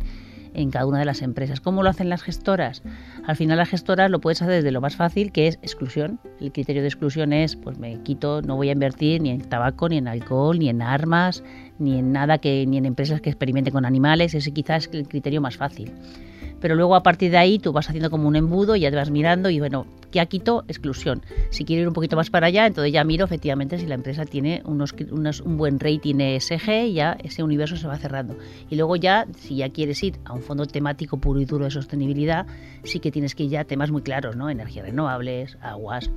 en 0.54 0.70
cada 0.70 0.86
una 0.86 0.98
de 0.98 1.04
las 1.04 1.22
empresas. 1.22 1.60
¿Cómo 1.60 1.82
lo 1.82 1.90
hacen 1.90 2.08
las 2.08 2.22
gestoras? 2.22 2.82
Al 3.26 3.36
final 3.36 3.58
las 3.58 3.68
gestoras 3.68 4.10
lo 4.10 4.20
puedes 4.20 4.42
hacer 4.42 4.54
desde 4.54 4.70
lo 4.70 4.80
más 4.80 4.96
fácil, 4.96 5.32
que 5.32 5.46
es 5.46 5.58
exclusión. 5.62 6.20
El 6.40 6.52
criterio 6.52 6.82
de 6.82 6.88
exclusión 6.88 7.32
es, 7.32 7.56
pues 7.56 7.78
me 7.78 8.00
quito, 8.02 8.42
no 8.42 8.56
voy 8.56 8.68
a 8.68 8.72
invertir 8.72 9.22
ni 9.22 9.30
en 9.30 9.40
tabaco, 9.40 9.88
ni 9.88 9.98
en 9.98 10.08
alcohol, 10.08 10.58
ni 10.58 10.68
en 10.68 10.82
armas, 10.82 11.42
ni 11.78 11.98
en 11.98 12.12
nada 12.12 12.38
que, 12.38 12.66
ni 12.66 12.78
en 12.78 12.86
empresas 12.86 13.20
que 13.20 13.30
experimenten 13.30 13.72
con 13.72 13.84
animales. 13.84 14.34
Ese 14.34 14.52
quizás 14.52 14.86
es 14.86 14.94
el 14.94 15.08
criterio 15.08 15.40
más 15.40 15.56
fácil 15.56 15.92
pero 16.60 16.74
luego 16.74 16.94
a 16.94 17.02
partir 17.02 17.30
de 17.30 17.38
ahí 17.38 17.58
tú 17.58 17.72
vas 17.72 17.88
haciendo 17.88 18.10
como 18.10 18.28
un 18.28 18.36
embudo 18.36 18.76
y 18.76 18.80
ya 18.80 18.90
te 18.90 18.96
vas 18.96 19.10
mirando 19.10 19.50
y 19.50 19.58
bueno, 19.58 19.86
¿qué 20.10 20.24
quito? 20.26 20.64
Exclusión. 20.68 21.22
Si 21.50 21.64
quiero 21.64 21.82
ir 21.82 21.88
un 21.88 21.94
poquito 21.94 22.16
más 22.16 22.30
para 22.30 22.48
allá, 22.48 22.66
entonces 22.66 22.92
ya 22.92 23.04
miro 23.04 23.24
efectivamente 23.24 23.78
si 23.78 23.86
la 23.86 23.94
empresa 23.94 24.24
tiene 24.24 24.62
unos, 24.64 24.92
un 25.40 25.56
buen 25.56 25.80
rating 25.80 26.20
ESG 26.20 26.92
ya 26.92 27.16
ese 27.22 27.42
universo 27.42 27.76
se 27.76 27.86
va 27.86 27.96
cerrando. 27.96 28.36
Y 28.68 28.76
luego 28.76 28.96
ya, 28.96 29.26
si 29.36 29.56
ya 29.56 29.70
quieres 29.70 30.02
ir 30.02 30.18
a 30.24 30.32
un 30.32 30.42
fondo 30.42 30.66
temático 30.66 31.18
puro 31.18 31.40
y 31.40 31.44
duro 31.44 31.64
de 31.64 31.70
sostenibilidad, 31.70 32.46
sí 32.84 33.00
que 33.00 33.10
tienes 33.10 33.34
que 33.34 33.44
ir 33.44 33.50
ya 33.50 33.60
a 33.60 33.64
temas 33.64 33.90
muy 33.90 34.02
claros, 34.02 34.36
¿no? 34.36 34.50
Energías 34.50 34.86
renovables, 34.86 35.56
aguas, 35.60 36.10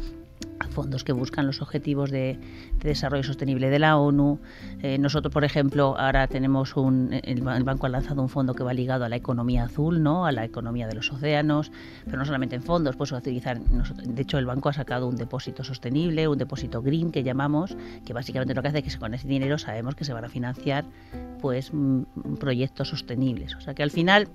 fondos 0.73 1.03
que 1.03 1.13
buscan 1.13 1.45
los 1.47 1.61
objetivos 1.61 2.11
de, 2.11 2.37
desarrollo 2.81 3.23
sostenible 3.23 3.69
de 3.69 3.79
la 3.79 3.97
ONU. 3.97 4.39
Eh, 4.81 4.97
nosotros, 4.97 5.33
por 5.33 5.45
ejemplo, 5.45 5.95
ahora 5.97 6.27
tenemos 6.27 6.75
un, 6.75 7.17
el, 7.23 7.41
banco 7.41 7.85
ha 7.85 7.89
lanzado 7.89 8.21
un 8.21 8.29
fondo 8.29 8.53
que 8.53 8.63
va 8.63 8.73
ligado 8.73 9.05
a 9.05 9.09
la 9.09 9.15
economía 9.15 9.63
azul, 9.63 10.03
¿no? 10.03 10.25
a 10.25 10.31
la 10.31 10.43
economía 10.43 10.87
de 10.87 10.95
los 10.95 11.11
océanos, 11.11 11.71
pero 12.05 12.17
no 12.17 12.25
solamente 12.25 12.55
en 12.55 12.63
fondos, 12.63 12.95
pues 12.95 13.11
utilizar, 13.11 13.59
de 13.59 14.21
hecho 14.21 14.37
el 14.37 14.45
banco 14.45 14.69
ha 14.69 14.73
sacado 14.73 15.07
un 15.07 15.15
depósito 15.15 15.63
sostenible, 15.63 16.27
un 16.27 16.37
depósito 16.37 16.81
green 16.81 17.11
que 17.11 17.23
llamamos, 17.23 17.77
que 18.05 18.11
básicamente 18.11 18.53
lo 18.53 18.61
que 18.61 18.67
hace 18.67 18.79
es 18.79 18.93
que 18.93 18.99
con 18.99 19.13
ese 19.13 19.27
dinero 19.27 19.57
sabemos 19.57 19.95
que 19.95 20.03
se 20.03 20.13
van 20.13 20.25
a 20.25 20.29
financiar 20.29 20.83
pues 21.41 21.71
proyectos 22.39 22.89
sostenibles. 22.89 23.55
O 23.55 23.61
sea 23.61 23.73
que 23.73 23.83
al 23.83 23.91
final, 23.91 24.27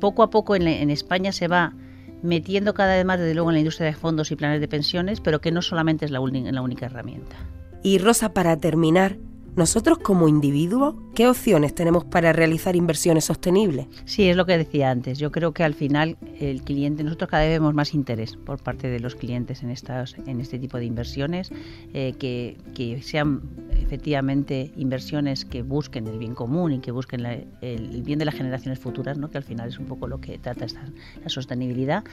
poco 0.00 0.22
a 0.22 0.30
poco 0.30 0.56
en 0.56 0.90
España 0.90 1.32
se 1.32 1.48
va 1.48 1.72
metiendo 2.22 2.74
cada 2.74 2.96
vez 2.96 3.04
más 3.04 3.18
desde 3.18 3.34
luego 3.34 3.50
en 3.50 3.54
la 3.54 3.60
industria 3.60 3.86
de 3.86 3.94
fondos 3.94 4.30
y 4.30 4.36
planes 4.36 4.60
de 4.60 4.68
pensiones, 4.68 5.20
pero 5.20 5.40
que 5.40 5.52
no 5.52 5.62
solamente 5.62 6.04
es 6.04 6.10
la, 6.10 6.20
única 6.20 6.86
herramienta. 6.86 7.36
Y 7.82 7.98
Rosa, 7.98 8.32
para 8.32 8.56
terminar, 8.56 9.16
nosotros 9.56 9.98
como 9.98 10.28
individuos, 10.28 10.94
¿qué 11.14 11.26
opciones 11.26 11.74
tenemos 11.74 12.04
para 12.04 12.32
realizar 12.32 12.76
inversiones 12.76 13.24
sostenibles? 13.24 13.86
Sí, 14.04 14.28
es 14.28 14.36
lo 14.36 14.46
que 14.46 14.56
decía 14.56 14.90
antes. 14.90 15.18
Yo 15.18 15.32
creo 15.32 15.52
que 15.52 15.64
al 15.64 15.74
final 15.74 16.16
el 16.38 16.62
cliente, 16.62 17.02
nosotros 17.02 17.28
cada 17.30 17.42
vez 17.42 17.52
vemos 17.52 17.74
más 17.74 17.94
interés 17.94 18.36
por 18.36 18.62
parte 18.62 18.88
de 18.88 19.00
los 19.00 19.16
clientes 19.16 19.62
en, 19.62 19.70
estas, 19.70 20.16
en 20.26 20.40
este 20.40 20.58
tipo 20.58 20.78
de 20.78 20.84
inversiones, 20.84 21.50
eh, 21.92 22.14
que, 22.18 22.56
que, 22.74 23.02
sean 23.02 23.42
efectivamente 23.80 24.72
inversiones 24.76 25.44
que 25.44 25.62
busquen 25.62 26.06
el 26.06 26.18
bien 26.18 26.34
común 26.34 26.72
y 26.72 26.78
que 26.80 26.90
busquen 26.90 27.26
el, 27.26 28.02
bien 28.02 28.18
de 28.18 28.24
las 28.24 28.34
generaciones 28.34 28.78
futuras, 28.78 29.18
¿no? 29.18 29.30
que 29.30 29.38
al 29.38 29.44
final 29.44 29.68
es 29.68 29.78
un 29.78 29.86
poco 29.86 30.06
lo 30.06 30.20
que 30.20 30.38
trata 30.38 30.66
esta, 30.66 30.84
la 31.22 31.28
sostenibilidad. 31.28 32.04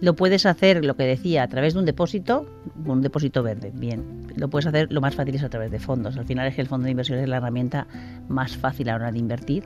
Lo 0.00 0.16
puedes 0.16 0.44
hacer, 0.46 0.84
lo 0.84 0.96
que 0.96 1.04
decía, 1.04 1.42
a 1.42 1.48
través 1.48 1.74
de 1.74 1.80
un 1.80 1.86
depósito, 1.86 2.46
un 2.84 3.00
depósito 3.00 3.42
verde, 3.42 3.70
bien. 3.74 4.26
Lo 4.36 4.48
puedes 4.48 4.66
hacer, 4.66 4.92
lo 4.92 5.00
más 5.00 5.14
fácil 5.14 5.34
es 5.36 5.42
a 5.44 5.48
través 5.48 5.70
de 5.70 5.78
fondos. 5.78 6.16
Al 6.16 6.26
final 6.26 6.48
es 6.54 6.56
que 6.56 6.62
el 6.62 6.68
fondo 6.68 6.84
de 6.84 6.92
inversión 6.92 7.18
es 7.18 7.28
la 7.28 7.38
herramienta 7.38 7.86
más 8.28 8.56
fácil 8.56 8.88
a 8.88 8.92
la 8.92 8.96
hora 8.96 9.12
de 9.12 9.18
invertir. 9.18 9.64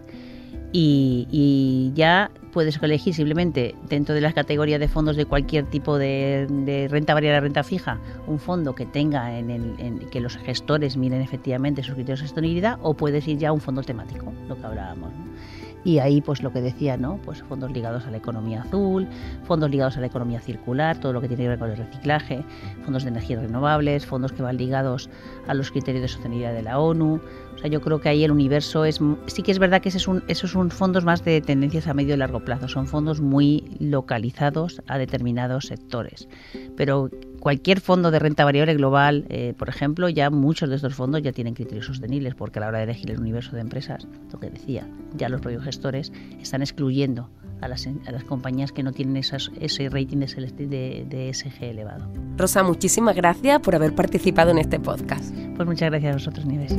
Y, 0.72 1.92
ya 1.94 2.30
puedes 2.52 2.82
elegir 2.82 3.14
simplemente 3.14 3.74
dentro 3.88 4.14
de 4.14 4.20
las 4.20 4.34
categorías 4.34 4.80
de 4.80 4.88
fondos 4.88 5.16
de 5.16 5.24
cualquier 5.24 5.66
tipo 5.66 5.98
de, 5.98 6.88
renta 6.90 7.14
variable, 7.14 7.40
renta 7.40 7.62
fija, 7.62 7.98
un 8.26 8.38
fondo 8.38 8.74
que 8.74 8.84
tenga 8.84 9.38
en, 9.38 9.50
el, 9.50 10.10
que 10.10 10.20
los 10.20 10.36
gestores 10.36 10.96
miren 10.96 11.22
efectivamente 11.22 11.82
sus 11.82 11.94
criterios 11.94 12.20
de 12.20 12.26
sostenibilidad 12.26 12.78
o 12.82 12.94
puedes 12.94 13.26
ir 13.28 13.38
ya 13.38 13.48
a 13.48 13.52
un 13.52 13.60
fondo 13.60 13.82
temático, 13.82 14.32
lo 14.48 14.56
que 14.56 14.66
hablábamos. 14.66 15.12
Y 15.84 15.98
ahí, 15.98 16.20
pues 16.20 16.42
lo 16.42 16.52
que 16.52 16.60
decía, 16.60 16.96
¿no? 16.96 17.18
Pues 17.24 17.42
fondos 17.42 17.70
ligados 17.72 18.06
a 18.06 18.10
la 18.10 18.16
economía 18.16 18.62
azul, 18.62 19.06
fondos 19.44 19.70
ligados 19.70 19.96
a 19.96 20.00
la 20.00 20.06
economía 20.06 20.40
circular, 20.40 20.98
todo 20.98 21.12
lo 21.12 21.20
que 21.20 21.28
tiene 21.28 21.44
que 21.44 21.48
ver 21.50 21.58
con 21.58 21.70
el 21.70 21.76
reciclaje, 21.76 22.44
fondos 22.84 23.04
de 23.04 23.10
energías 23.10 23.40
renovables, 23.42 24.04
fondos 24.04 24.32
que 24.32 24.42
van 24.42 24.56
ligados 24.56 25.08
a 25.46 25.54
los 25.54 25.70
criterios 25.70 26.02
de 26.02 26.08
sostenibilidad 26.08 26.52
de 26.52 26.62
la 26.62 26.78
ONU. 26.78 27.20
O 27.54 27.58
sea, 27.58 27.70
yo 27.70 27.80
creo 27.80 28.00
que 28.00 28.08
ahí 28.08 28.24
el 28.24 28.30
universo 28.30 28.84
es. 28.84 29.00
Sí 29.26 29.42
que 29.42 29.50
es 29.50 29.58
verdad 29.58 29.80
que 29.80 29.88
ese 29.88 29.98
es 29.98 30.06
un, 30.06 30.22
esos 30.28 30.52
son 30.52 30.70
fondos 30.70 31.04
más 31.04 31.24
de 31.24 31.40
tendencias 31.40 31.86
a 31.88 31.94
medio 31.94 32.14
y 32.14 32.18
largo 32.18 32.40
plazo, 32.40 32.68
son 32.68 32.86
fondos 32.86 33.20
muy 33.20 33.64
localizados 33.80 34.82
a 34.86 34.98
determinados 34.98 35.66
sectores. 35.66 36.28
Pero 36.76 37.10
cualquier 37.38 37.80
fondo 37.80 38.10
de 38.10 38.18
renta 38.18 38.44
variable 38.44 38.74
global, 38.74 39.24
eh, 39.28 39.54
por 39.56 39.68
ejemplo, 39.68 40.08
ya 40.08 40.30
muchos 40.30 40.68
de 40.68 40.76
estos 40.76 40.94
fondos 40.94 41.22
ya 41.22 41.32
tienen 41.32 41.54
criterios 41.54 41.86
sostenibles, 41.86 42.34
porque 42.34 42.58
a 42.58 42.62
la 42.62 42.68
hora 42.68 42.78
de 42.78 42.84
elegir 42.84 43.10
el 43.10 43.20
universo 43.20 43.54
de 43.54 43.62
empresas, 43.62 44.06
lo 44.32 44.38
que 44.38 44.50
decía, 44.50 44.86
ya 45.16 45.28
los 45.28 45.40
propios 45.40 45.64
gestores 45.64 46.12
están 46.40 46.62
excluyendo 46.62 47.30
a 47.60 47.68
las, 47.68 47.86
a 47.86 48.12
las 48.12 48.24
compañías 48.24 48.72
que 48.72 48.82
no 48.82 48.92
tienen 48.92 49.16
esas, 49.16 49.50
ese 49.60 49.88
rating 49.88 50.18
de, 50.18 50.66
de, 50.66 51.06
de 51.08 51.34
SG 51.34 51.64
elevado. 51.64 52.06
Rosa, 52.36 52.62
muchísimas 52.62 53.16
gracias 53.16 53.60
por 53.60 53.74
haber 53.74 53.94
participado 53.94 54.50
en 54.50 54.58
este 54.58 54.78
podcast. 54.78 55.34
Pues 55.56 55.66
muchas 55.66 55.90
gracias 55.90 56.12
a 56.12 56.16
vosotros, 56.16 56.46
Nieves. 56.46 56.76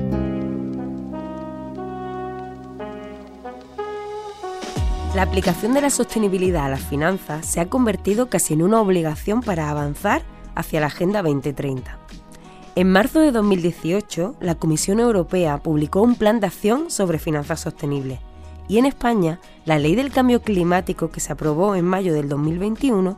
La 5.16 5.24
aplicación 5.24 5.74
de 5.74 5.82
la 5.82 5.90
sostenibilidad 5.90 6.66
a 6.66 6.70
las 6.70 6.82
finanzas 6.82 7.46
se 7.46 7.60
ha 7.60 7.66
convertido 7.66 8.30
casi 8.30 8.54
en 8.54 8.62
una 8.62 8.80
obligación 8.80 9.42
para 9.42 9.70
avanzar 9.70 10.22
hacia 10.60 10.82
la 10.82 10.88
Agenda 10.88 11.22
2030. 11.22 11.98
En 12.76 12.92
marzo 12.92 13.20
de 13.20 13.32
2018, 13.32 14.36
la 14.40 14.56
Comisión 14.56 15.00
Europea 15.00 15.58
publicó 15.58 16.02
un 16.02 16.16
plan 16.16 16.40
de 16.40 16.48
acción 16.48 16.92
sobre 16.92 17.18
finanzas 17.18 17.62
sostenibles 17.62 18.20
y 18.68 18.78
en 18.78 18.86
España, 18.86 19.40
la 19.66 19.80
Ley 19.80 19.96
del 19.96 20.12
Cambio 20.12 20.42
Climático 20.42 21.10
que 21.10 21.20
se 21.20 21.34
aprobó 21.34 21.76
en 21.76 21.86
mayo 21.86 22.14
del 22.14 22.30
2021 22.30 23.18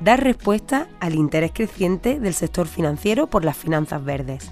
da 0.00 0.16
respuesta 0.16 0.88
al 1.00 1.14
interés 1.14 1.52
creciente 1.52 2.20
del 2.20 2.34
sector 2.34 2.66
financiero 2.66 3.28
por 3.28 3.44
las 3.44 3.56
finanzas 3.56 4.04
verdes. 4.04 4.50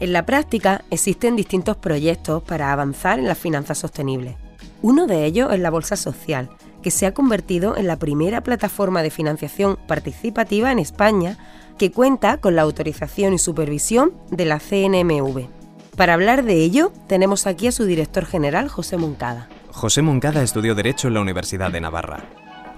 En 0.00 0.12
la 0.12 0.26
práctica 0.26 0.84
existen 0.90 1.36
distintos 1.36 1.76
proyectos 1.76 2.42
para 2.42 2.72
avanzar 2.72 3.18
en 3.18 3.28
las 3.28 3.38
finanzas 3.38 3.78
sostenibles. 3.78 4.36
Uno 4.82 5.06
de 5.06 5.24
ellos 5.24 5.52
es 5.52 5.60
la 5.60 5.70
Bolsa 5.70 5.96
Social, 5.96 6.50
que 6.82 6.90
se 6.90 7.06
ha 7.06 7.14
convertido 7.14 7.76
en 7.76 7.86
la 7.86 7.96
primera 7.96 8.42
plataforma 8.42 9.02
de 9.02 9.10
financiación 9.10 9.78
participativa 9.88 10.70
en 10.70 10.78
España 10.78 11.38
que 11.78 11.92
cuenta 11.92 12.38
con 12.38 12.56
la 12.56 12.62
autorización 12.62 13.34
y 13.34 13.38
supervisión 13.38 14.12
de 14.30 14.44
la 14.44 14.58
CNMV. 14.58 15.48
Para 15.96 16.14
hablar 16.14 16.44
de 16.44 16.62
ello, 16.62 16.92
tenemos 17.06 17.46
aquí 17.46 17.66
a 17.68 17.72
su 17.72 17.84
director 17.84 18.26
general, 18.26 18.68
José 18.68 18.96
Moncada. 18.96 19.48
José 19.70 20.02
Moncada 20.02 20.42
estudió 20.42 20.74
Derecho 20.74 21.08
en 21.08 21.14
la 21.14 21.20
Universidad 21.20 21.70
de 21.70 21.80
Navarra. 21.80 22.24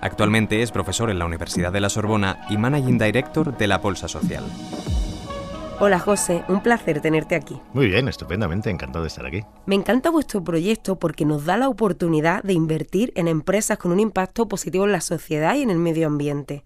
Actualmente 0.01 0.63
es 0.63 0.71
profesor 0.71 1.11
en 1.11 1.19
la 1.19 1.27
Universidad 1.27 1.73
de 1.73 1.81
la 1.81 1.89
Sorbona 1.89 2.47
y 2.49 2.57
Managing 2.57 2.99
Director 2.99 3.57
de 3.57 3.67
la 3.67 3.79
Bolsa 3.79 4.07
Social. 4.07 4.45
Hola 5.81 6.01
José, 6.01 6.43
un 6.49 6.61
placer 6.61 7.01
tenerte 7.01 7.37
aquí. 7.37 7.61
Muy 7.73 7.87
bien, 7.87 8.09
estupendamente, 8.09 8.69
encantado 8.69 9.05
de 9.05 9.09
estar 9.09 9.25
aquí. 9.25 9.45
Me 9.65 9.77
encanta 9.77 10.11
vuestro 10.11 10.43
proyecto 10.43 10.97
porque 10.97 11.25
nos 11.25 11.45
da 11.45 11.57
la 11.57 11.69
oportunidad 11.69 12.43
de 12.43 12.53
invertir 12.53 13.13
en 13.15 13.29
empresas 13.29 13.79
con 13.79 13.93
un 13.93 14.01
impacto 14.01 14.49
positivo 14.49 14.87
en 14.87 14.93
la 14.93 15.01
sociedad 15.01 15.55
y 15.55 15.63
en 15.63 15.71
el 15.71 15.79
medio 15.79 16.09
ambiente. 16.09 16.65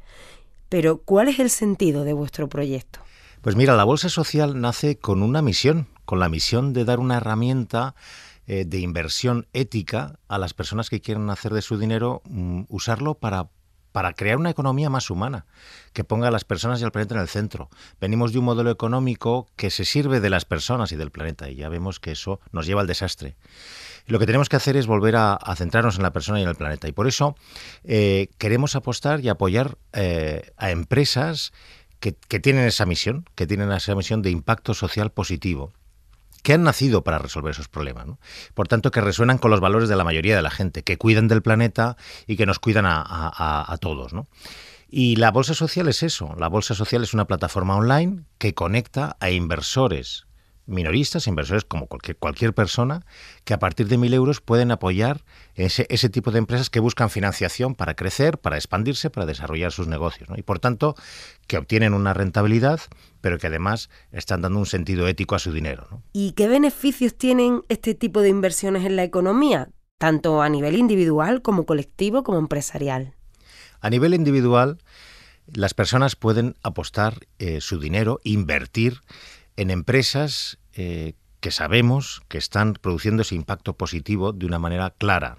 Pero, 0.72 1.02
¿cuál 1.02 1.28
es 1.28 1.38
el 1.38 1.50
sentido 1.50 2.02
de 2.02 2.14
vuestro 2.14 2.48
proyecto? 2.48 3.00
Pues 3.42 3.56
mira, 3.56 3.76
la 3.76 3.84
Bolsa 3.84 4.08
Social 4.08 4.58
nace 4.58 4.96
con 4.96 5.22
una 5.22 5.42
misión, 5.42 5.86
con 6.06 6.18
la 6.18 6.30
misión 6.30 6.72
de 6.72 6.86
dar 6.86 6.98
una 6.98 7.18
herramienta 7.18 7.94
eh, 8.46 8.64
de 8.64 8.78
inversión 8.78 9.46
ética 9.52 10.18
a 10.28 10.38
las 10.38 10.54
personas 10.54 10.88
que 10.88 11.02
quieren 11.02 11.28
hacer 11.28 11.52
de 11.52 11.60
su 11.60 11.76
dinero, 11.76 12.22
mm, 12.24 12.62
usarlo 12.70 13.16
para 13.16 13.50
para 13.92 14.14
crear 14.14 14.38
una 14.38 14.48
economía 14.48 14.88
más 14.88 15.10
humana, 15.10 15.44
que 15.92 16.02
ponga 16.02 16.28
a 16.28 16.30
las 16.30 16.44
personas 16.44 16.80
y 16.80 16.84
al 16.84 16.92
planeta 16.92 17.14
en 17.14 17.20
el 17.20 17.28
centro. 17.28 17.68
Venimos 18.00 18.32
de 18.32 18.38
un 18.38 18.46
modelo 18.46 18.70
económico 18.70 19.46
que 19.56 19.70
se 19.70 19.84
sirve 19.84 20.20
de 20.20 20.30
las 20.30 20.46
personas 20.46 20.92
y 20.92 20.96
del 20.96 21.10
planeta, 21.10 21.50
y 21.50 21.56
ya 21.56 21.68
vemos 21.68 22.00
que 22.00 22.12
eso 22.12 22.40
nos 22.50 22.66
lleva 22.66 22.80
al 22.80 22.86
desastre. 22.86 23.36
Lo 24.06 24.18
que 24.18 24.26
tenemos 24.26 24.48
que 24.48 24.56
hacer 24.56 24.76
es 24.76 24.86
volver 24.86 25.16
a, 25.16 25.38
centrarnos 25.56 25.96
en 25.96 26.02
la 26.02 26.12
persona 26.12 26.40
y 26.40 26.42
en 26.42 26.48
el 26.48 26.54
planeta. 26.54 26.88
Y 26.88 26.92
por 26.92 27.06
eso 27.06 27.36
eh, 27.84 28.28
queremos 28.38 28.74
apostar 28.76 29.20
y 29.20 29.28
apoyar 29.28 29.78
eh, 29.92 30.50
a 30.56 30.70
empresas 30.70 31.52
que, 32.00 32.40
tienen 32.40 32.66
esa 32.66 32.84
misión, 32.84 33.24
que 33.36 33.46
tienen 33.46 33.70
esa 33.70 33.94
misión 33.94 34.22
de 34.22 34.30
impacto 34.30 34.74
social 34.74 35.12
positivo 35.12 35.72
que 36.42 36.54
han 36.54 36.64
nacido 36.64 37.04
para 37.04 37.18
resolver 37.18 37.52
esos 37.52 37.68
problemas. 37.68 38.06
Por 38.54 38.66
tanto, 38.66 38.90
que 38.90 39.00
resuenan 39.00 39.38
con 39.38 39.52
los 39.52 39.60
valores 39.60 39.88
de 39.88 39.94
la 39.94 40.02
mayoría 40.02 40.34
de 40.34 40.42
la 40.42 40.50
gente, 40.50 40.82
que 40.82 40.98
cuidan 40.98 41.28
del 41.28 41.40
planeta 41.40 41.96
y 42.26 42.34
que 42.34 42.46
nos 42.46 42.58
cuidan 42.58 42.84
a, 42.84 43.78
todos. 43.80 44.12
Y 44.88 45.14
la 45.14 45.30
Bolsa 45.30 45.54
Social 45.54 45.86
es 45.86 46.02
eso. 46.02 46.34
La 46.36 46.48
Bolsa 46.48 46.74
Social 46.74 47.04
es 47.04 47.14
una 47.14 47.26
plataforma 47.26 47.76
online 47.76 48.24
que 48.38 48.54
conecta 48.54 49.16
a 49.20 49.30
inversores 49.30 50.26
minoristas, 50.72 51.26
inversores 51.26 51.64
como 51.64 51.86
cualquier, 51.86 52.16
cualquier 52.16 52.54
persona, 52.54 53.04
que 53.44 53.54
a 53.54 53.58
partir 53.58 53.88
de 53.88 53.98
mil 53.98 54.12
euros 54.14 54.40
pueden 54.40 54.70
apoyar 54.70 55.24
ese, 55.54 55.86
ese, 55.90 56.08
tipo 56.08 56.30
de 56.30 56.38
empresas 56.38 56.70
que 56.70 56.80
buscan 56.80 57.10
financiación 57.10 57.74
para 57.74 57.94
crecer, 57.94 58.38
para 58.38 58.56
expandirse, 58.56 59.10
para 59.10 59.26
desarrollar 59.26 59.72
sus 59.72 59.86
negocios. 59.86 60.28
Y 60.36 60.42
por 60.42 60.58
tanto, 60.58 60.96
que 61.46 61.58
obtienen 61.58 61.94
una 61.94 62.14
rentabilidad, 62.14 62.80
pero 63.20 63.38
que 63.38 63.46
además 63.46 63.90
están 64.10 64.42
dando 64.42 64.58
un 64.58 64.66
sentido 64.66 65.06
ético 65.06 65.34
a 65.34 65.38
su 65.38 65.52
dinero. 65.52 66.02
¿Y 66.12 66.32
qué 66.32 66.48
beneficios 66.48 67.16
tienen 67.16 67.62
este 67.68 67.94
tipo 67.94 68.20
de 68.20 68.30
inversiones 68.30 68.84
en 68.84 68.96
la 68.96 69.04
economía, 69.04 69.68
tanto 69.98 70.42
a 70.42 70.48
nivel 70.48 70.76
individual 70.76 71.42
como 71.42 71.66
colectivo 71.66 72.22
como 72.22 72.38
empresarial? 72.38 73.14
A 73.80 73.90
nivel 73.90 74.14
individual, 74.14 74.78
las 75.46 75.74
personas 75.74 76.16
pueden 76.16 76.56
apostar 76.62 77.26
eh, 77.38 77.60
su 77.60 77.78
dinero, 77.78 78.20
invertir 78.24 79.00
en 79.56 79.70
empresas 79.70 80.58
eh, 80.74 81.14
que 81.40 81.50
sabemos 81.50 82.22
que 82.28 82.38
están 82.38 82.74
produciendo 82.74 83.22
ese 83.22 83.34
impacto 83.34 83.76
positivo 83.76 84.32
de 84.32 84.46
una 84.46 84.58
manera 84.58 84.90
clara. 84.90 85.38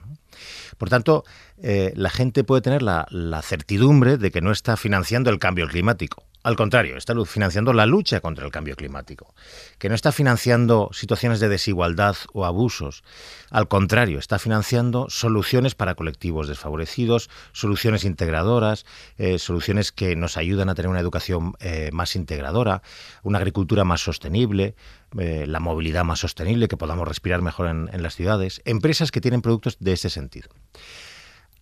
Por 0.77 0.89
tanto, 0.89 1.23
eh, 1.61 1.93
la 1.95 2.09
gente 2.09 2.43
puede 2.43 2.61
tener 2.61 2.81
la, 2.81 3.07
certidumbre 3.41 4.17
de 4.17 4.31
que 4.31 4.41
no 4.41 4.51
está 4.51 4.75
financiando 4.75 5.29
el 5.29 5.39
cambio 5.39 5.67
climático. 5.67 6.25
Al 6.43 6.57
contrario, 6.57 6.97
está 6.97 7.15
financiando 7.25 7.71
la 7.71 7.85
lucha 7.85 8.19
contra 8.19 8.45
el 8.45 8.51
cambio 8.51 8.75
climático, 8.75 9.33
que 9.79 9.87
no 9.87 9.95
está 9.95 10.11
financiando 10.11 10.89
situaciones 10.91 11.39
de 11.39 11.47
desigualdad 11.47 12.17
o 12.33 12.45
abusos. 12.45 13.05
Al 13.49 13.69
contrario, 13.69 14.19
está 14.19 14.39
financiando 14.39 15.09
soluciones 15.09 15.73
para 15.73 15.95
colectivos 15.95 16.49
desfavorecidos, 16.49 17.29
soluciones 17.53 18.03
integradoras, 18.03 18.85
eh, 19.17 19.39
soluciones 19.39 19.93
que 19.93 20.17
nos 20.17 20.35
ayudan 20.35 20.67
a 20.67 20.75
tener 20.75 20.89
una 20.89 20.99
educación 20.99 21.53
eh, 21.61 21.91
más 21.93 22.13
integradora, 22.17 22.81
una 23.23 23.37
agricultura 23.37 23.85
más 23.85 24.01
sostenible, 24.01 24.75
la 25.15 25.59
movilidad 25.59 26.03
más 26.03 26.19
sostenible, 26.19 26.67
que 26.67 26.75
podamos 26.75 27.07
respirar 27.07 27.43
mejor 27.43 27.67
en 27.67 28.01
las 28.01 28.15
ciudades, 28.15 28.63
empresas 28.65 29.11
que 29.11 29.21
tienen 29.21 29.43
productos 29.43 29.77
de 29.79 29.93
ese 29.93 30.09
sentido. 30.09 30.49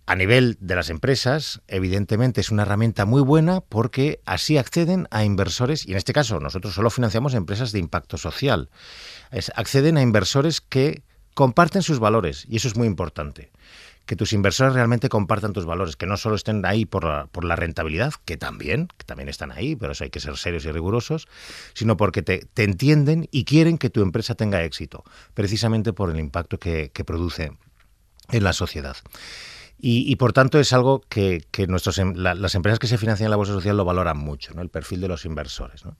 A 0.05 0.15
nivel 0.15 0.58
de 0.60 0.75
las 0.75 0.89
empresas, 0.89 1.62
evidentemente 1.67 2.41
es 2.41 2.51
una 2.51 2.63
herramienta 2.63 3.05
muy 3.05 3.22
buena 3.22 3.62
porque 3.62 4.20
así 4.25 4.58
acceden 4.58 5.08
a 5.12 5.24
inversores, 5.24 5.88
y 5.88 5.91
en 5.91 5.98
este 5.98 6.13
caso 6.13 6.39
nosotros 6.39 6.74
solo 6.74 6.89
financiamos 6.89 7.34
empresas 7.34 7.72
de 7.72 7.79
impacto 7.79 8.17
social, 8.17 8.70
acceden 9.55 9.98
a 9.98 10.01
inversores 10.01 10.60
que 10.60 11.03
comparten 11.34 11.81
sus 11.81 12.00
valores, 12.00 12.46
y 12.50 12.58
eso 12.58 12.67
es 12.67 12.75
muy 12.75 12.88
importante 12.88 13.51
que 14.05 14.15
tus 14.15 14.34
inversores 14.34 14.74
realmente 14.74 15.10
compartan 15.10 15.53
tus 15.53 15.65
valores, 15.65 15.96
que 15.96 16.05
no 16.05 16.17
solo 16.17 16.36
estén 16.36 16.65
ahí 16.65 16.86
por 16.86 17.05
la, 17.05 17.55
rentabilidad, 17.55 18.13
que 18.25 18.36
también, 18.36 18.88
que 18.98 19.05
también 19.05 19.29
están 19.29 19.51
ahí, 19.51 19.75
pero 19.75 19.93
eso 19.93 20.03
hay 20.03 20.10
que 20.10 20.20
ser 20.20 20.36
serios 20.38 20.65
y 20.65 20.72
rigurosos, 20.72 21.27
sino 21.74 21.98
porque 21.98 22.22
te, 22.22 22.50
entienden 22.58 23.29
y 23.31 23.46
quieren 23.46 23.77
que 23.77 23.89
tu 23.89 24.01
empresa 24.01 24.36
tenga 24.36 24.63
éxito, 24.63 25.03
precisamente 25.34 25.93
por 25.93 26.10
el 26.10 26.20
impacto 26.20 26.60
que, 26.60 26.91
produce 27.05 27.53
en 28.31 28.43
la 28.43 28.53
sociedad. 28.53 28.98
Y, 29.83 30.15
por 30.17 30.31
tanto 30.31 30.59
es 30.59 30.73
algo 30.73 31.01
que, 31.09 31.43
em, 31.53 32.13
las 32.15 32.55
empresas 32.55 32.77
que 32.77 32.85
se 32.85 33.00
financian 33.00 33.25
en 33.25 33.31
la 33.31 33.38
bolsa 33.38 33.53
social 33.53 33.75
lo 33.77 33.83
valoran 33.83 34.17
mucho, 34.17 34.53
¿no? 34.53 34.61
el 34.61 34.69
perfil 34.69 35.01
de 35.01 35.07
los 35.07 35.25
inversores. 35.25 35.83
¿no? 35.85 35.97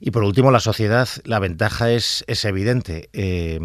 Y 0.00 0.12
por 0.12 0.22
último, 0.22 0.52
la 0.52 0.60
sociedad, 0.60 1.08
la 1.24 1.40
ventaja 1.40 1.90
es, 1.90 2.24
es 2.28 2.44
evidente. 2.44 3.10
Eh, 3.12 3.58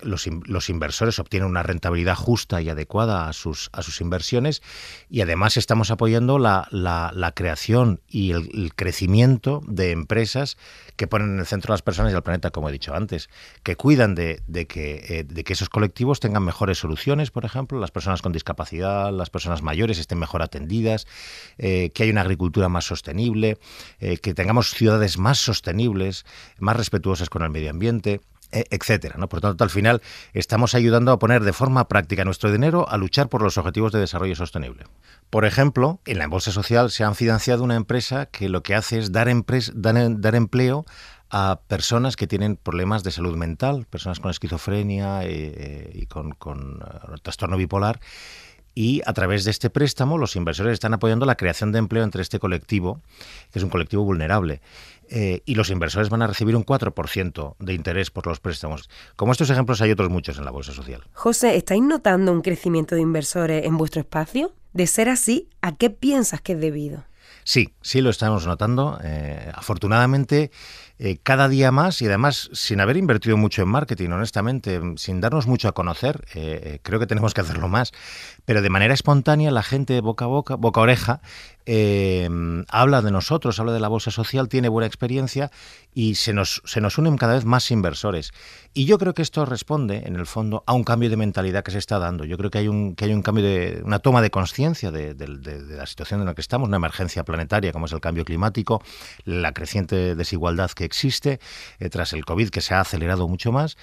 los, 0.00 0.26
los, 0.46 0.70
inversores 0.70 1.18
obtienen 1.18 1.48
una 1.48 1.62
rentabilidad 1.62 2.14
justa 2.14 2.62
y 2.62 2.70
adecuada 2.70 3.28
a 3.28 3.34
sus, 3.34 3.68
a 3.72 3.82
sus 3.82 4.00
inversiones 4.00 4.62
y 5.10 5.20
además 5.20 5.58
estamos 5.58 5.90
apoyando 5.90 6.38
la, 6.38 6.68
la, 6.70 7.32
creación 7.34 8.00
y 8.08 8.30
el, 8.30 8.72
crecimiento 8.74 9.62
de 9.66 9.90
empresas 9.90 10.56
que 10.96 11.06
ponen 11.06 11.34
en 11.34 11.40
el 11.40 11.46
centro 11.46 11.72
a 11.72 11.74
las 11.74 11.82
personas 11.82 12.12
y 12.12 12.16
al 12.16 12.22
planeta, 12.22 12.50
como 12.50 12.70
he 12.70 12.72
dicho 12.72 12.94
antes, 12.94 13.28
que 13.62 13.76
cuidan 13.76 14.14
de, 14.14 14.40
de 14.46 14.66
que, 14.66 15.04
eh, 15.08 15.24
de 15.24 15.44
que 15.44 15.52
esos 15.52 15.68
colectivos 15.68 16.18
tengan 16.18 16.44
mejores 16.44 16.78
soluciones, 16.78 17.30
por 17.30 17.44
ejemplo, 17.44 17.78
las 17.78 17.90
personas 17.90 18.22
con 18.22 18.32
discapacidad, 18.32 19.12
las 19.12 19.28
personas 19.28 19.62
mayores 19.62 19.98
estén 19.98 20.18
mejor 20.18 20.40
atendidas, 20.42 21.06
eh, 21.58 21.90
que 21.94 22.04
haya 22.04 22.12
una 22.12 22.22
agricultura 22.22 22.68
más 22.70 22.86
sostenible, 22.86 23.58
que 23.98 24.34
tengamos 24.34 24.70
ciudades 24.70 25.18
más 25.18 25.38
sostenibles 25.38 25.73
más 26.58 26.76
respetuosas 26.76 27.28
con 27.28 27.42
el 27.42 27.50
medio 27.50 27.70
ambiente, 27.70 28.20
e, 28.54 28.66
etcétera. 28.70 29.16
Por 29.26 29.40
tanto, 29.40 29.64
al 29.64 29.70
final 29.70 30.00
estamos 30.32 30.74
ayudando 30.74 31.10
a 31.10 31.18
poner 31.18 31.42
de 31.42 31.52
forma 31.52 31.88
práctica 31.88 32.24
nuestro 32.24 32.52
dinero 32.52 32.88
a 32.88 32.96
luchar 32.96 33.28
por 33.28 33.42
los 33.42 33.58
objetivos 33.58 33.90
de 33.92 33.98
desarrollo 33.98 34.36
sostenible. 34.36 34.84
Por 35.28 35.44
ejemplo, 35.44 36.00
en 36.06 36.18
la 36.18 36.28
bolsa 36.28 36.52
social 36.52 36.90
se 36.90 37.02
han 37.02 37.16
financiado 37.16 37.64
una 37.64 37.74
empresa 37.74 38.26
que 38.26 38.48
lo 38.48 38.62
que 38.62 38.76
hace 38.76 38.98
es 38.98 39.10
dar, 39.10 39.28
empleo 39.28 40.86
a 41.30 41.60
personas 41.66 42.14
que 42.14 42.28
tienen 42.28 42.54
problemas 42.54 43.02
de 43.02 43.10
salud 43.10 43.36
mental, 43.36 43.86
personas 43.90 44.20
con 44.20 44.30
esquizofrenia 44.30 45.24
eh, 45.24 45.28
eh, 45.32 45.90
y 45.92 46.06
con, 46.06 46.30
con 46.32 46.80
eh, 46.80 47.16
trastorno 47.22 47.56
bipolar, 47.56 47.98
y 48.74 49.02
a 49.06 49.12
través 49.12 49.44
de 49.44 49.50
este 49.50 49.70
préstamo 49.70 50.18
los 50.18 50.36
inversores 50.36 50.74
están 50.74 50.94
apoyando 50.94 51.26
la 51.26 51.36
creación 51.36 51.72
de 51.72 51.78
empleo 51.78 52.02
entre 52.02 52.22
este 52.22 52.38
colectivo, 52.38 53.00
que 53.52 53.58
es 53.58 53.62
un 53.62 53.70
colectivo 53.70 54.04
vulnerable. 54.04 54.60
Eh, 55.16 55.42
y 55.44 55.54
los 55.54 55.70
inversores 55.70 56.08
van 56.08 56.22
a 56.22 56.26
recibir 56.26 56.56
un 56.56 56.66
4% 56.66 57.54
de 57.60 57.72
interés 57.72 58.10
por 58.10 58.26
los 58.26 58.40
préstamos. 58.40 58.90
Como 59.14 59.30
estos 59.30 59.48
ejemplos 59.48 59.80
hay 59.80 59.92
otros 59.92 60.10
muchos 60.10 60.38
en 60.38 60.44
la 60.44 60.50
bolsa 60.50 60.72
social. 60.72 61.04
José, 61.12 61.54
¿estáis 61.54 61.82
notando 61.82 62.32
un 62.32 62.42
crecimiento 62.42 62.96
de 62.96 63.02
inversores 63.02 63.64
en 63.64 63.76
vuestro 63.76 64.00
espacio? 64.00 64.52
De 64.72 64.88
ser 64.88 65.08
así, 65.08 65.48
¿a 65.62 65.76
qué 65.76 65.88
piensas 65.88 66.40
que 66.40 66.54
es 66.54 66.60
debido? 66.60 67.04
Sí, 67.44 67.74
sí 67.80 68.00
lo 68.00 68.10
estamos 68.10 68.44
notando. 68.44 68.98
Eh, 69.04 69.52
afortunadamente, 69.54 70.50
eh, 70.98 71.18
cada 71.22 71.48
día 71.48 71.70
más 71.70 72.02
y 72.02 72.06
además 72.06 72.50
sin 72.52 72.80
haber 72.80 72.96
invertido 72.96 73.36
mucho 73.36 73.62
en 73.62 73.68
marketing, 73.68 74.10
honestamente, 74.10 74.80
sin 74.96 75.20
darnos 75.20 75.46
mucho 75.46 75.68
a 75.68 75.72
conocer, 75.72 76.24
creo 76.82 76.98
que 76.98 77.06
tenemos 77.06 77.34
que 77.34 77.40
hacerlo 77.40 77.68
más, 77.68 77.92
pero 78.44 78.62
de 78.62 78.70
manera 78.70 78.94
espontánea 78.94 79.50
la 79.50 79.62
gente 79.62 80.00
boca 80.00 80.26
a 80.26 80.28
boca, 80.28 80.56
boca 80.56 80.80
a 80.80 80.84
oreja, 80.84 81.20
eh, 81.66 82.28
habla 82.68 83.00
de 83.00 83.10
nosotros, 83.10 83.58
habla 83.58 83.72
de 83.72 83.80
la 83.80 83.88
bolsa 83.88 84.10
social, 84.10 84.48
tiene 84.48 84.68
buena 84.68 84.86
experiencia 84.86 85.50
y 85.94 86.16
se 86.16 86.32
nos, 86.32 86.60
se 86.66 86.80
nos 86.80 86.98
unen 86.98 87.16
cada 87.16 87.34
vez 87.34 87.44
más 87.44 87.70
inversores. 87.70 88.32
Y 88.74 88.84
yo 88.84 88.98
creo 88.98 89.14
que 89.14 89.22
esto 89.22 89.46
responde, 89.46 90.02
en 90.04 90.16
el 90.16 90.26
fondo, 90.26 90.62
a 90.66 90.74
un 90.74 90.84
cambio 90.84 91.08
de 91.08 91.16
mentalidad 91.16 91.62
que 91.62 91.70
se 91.70 91.78
está 91.78 91.98
dando. 91.98 92.24
Yo 92.24 92.36
creo 92.36 92.50
que 92.50 92.58
hay 92.58 92.68
un, 92.68 92.94
que 92.96 93.06
hay 93.06 93.14
un 93.14 93.22
cambio 93.22 93.44
de, 93.44 93.80
una 93.84 93.98
toma 94.00 94.20
de 94.20 94.30
conciencia 94.30 94.90
de, 94.90 95.14
la 95.68 95.86
situación 95.86 96.20
en 96.20 96.26
la 96.26 96.34
que 96.34 96.40
estamos, 96.40 96.68
una 96.68 96.76
emergencia 96.76 97.24
planetaria 97.24 97.72
como 97.72 97.86
es 97.86 97.92
el 97.92 98.00
cambio 98.00 98.24
climático, 98.24 98.82
la 99.24 99.52
creciente 99.52 100.14
desigualdad 100.14 100.70
que 100.72 100.84
existe 100.84 101.40
eh, 101.78 101.88
tras 101.88 102.12
el 102.12 102.24
COVID 102.24 102.50
que 102.50 102.60
se 102.60 102.74
ha 102.74 102.80
acelerado 102.80 103.28
mucho 103.28 103.52
más 103.52 103.76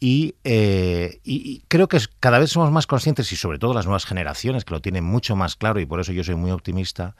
eh, 0.00 1.20
y, 1.24 1.62
creo 1.68 1.88
que 1.88 1.98
cada 2.20 2.38
vez 2.38 2.50
somos 2.50 2.70
más 2.70 2.86
conscientes, 2.86 3.30
y 3.32 3.36
sobre 3.36 3.58
todo 3.58 3.74
las 3.74 3.86
nuevas 3.86 4.04
generaciones, 4.04 4.64
que 4.64 4.74
lo 4.74 4.80
tienen 4.80 5.04
mucho 5.04 5.36
más 5.36 5.56
claro, 5.56 5.80
y 5.80 5.86
por 5.86 6.00
eso 6.00 6.12
yo 6.12 6.24
soy 6.24 6.34
muy 6.34 6.50
optimista, 6.50 7.16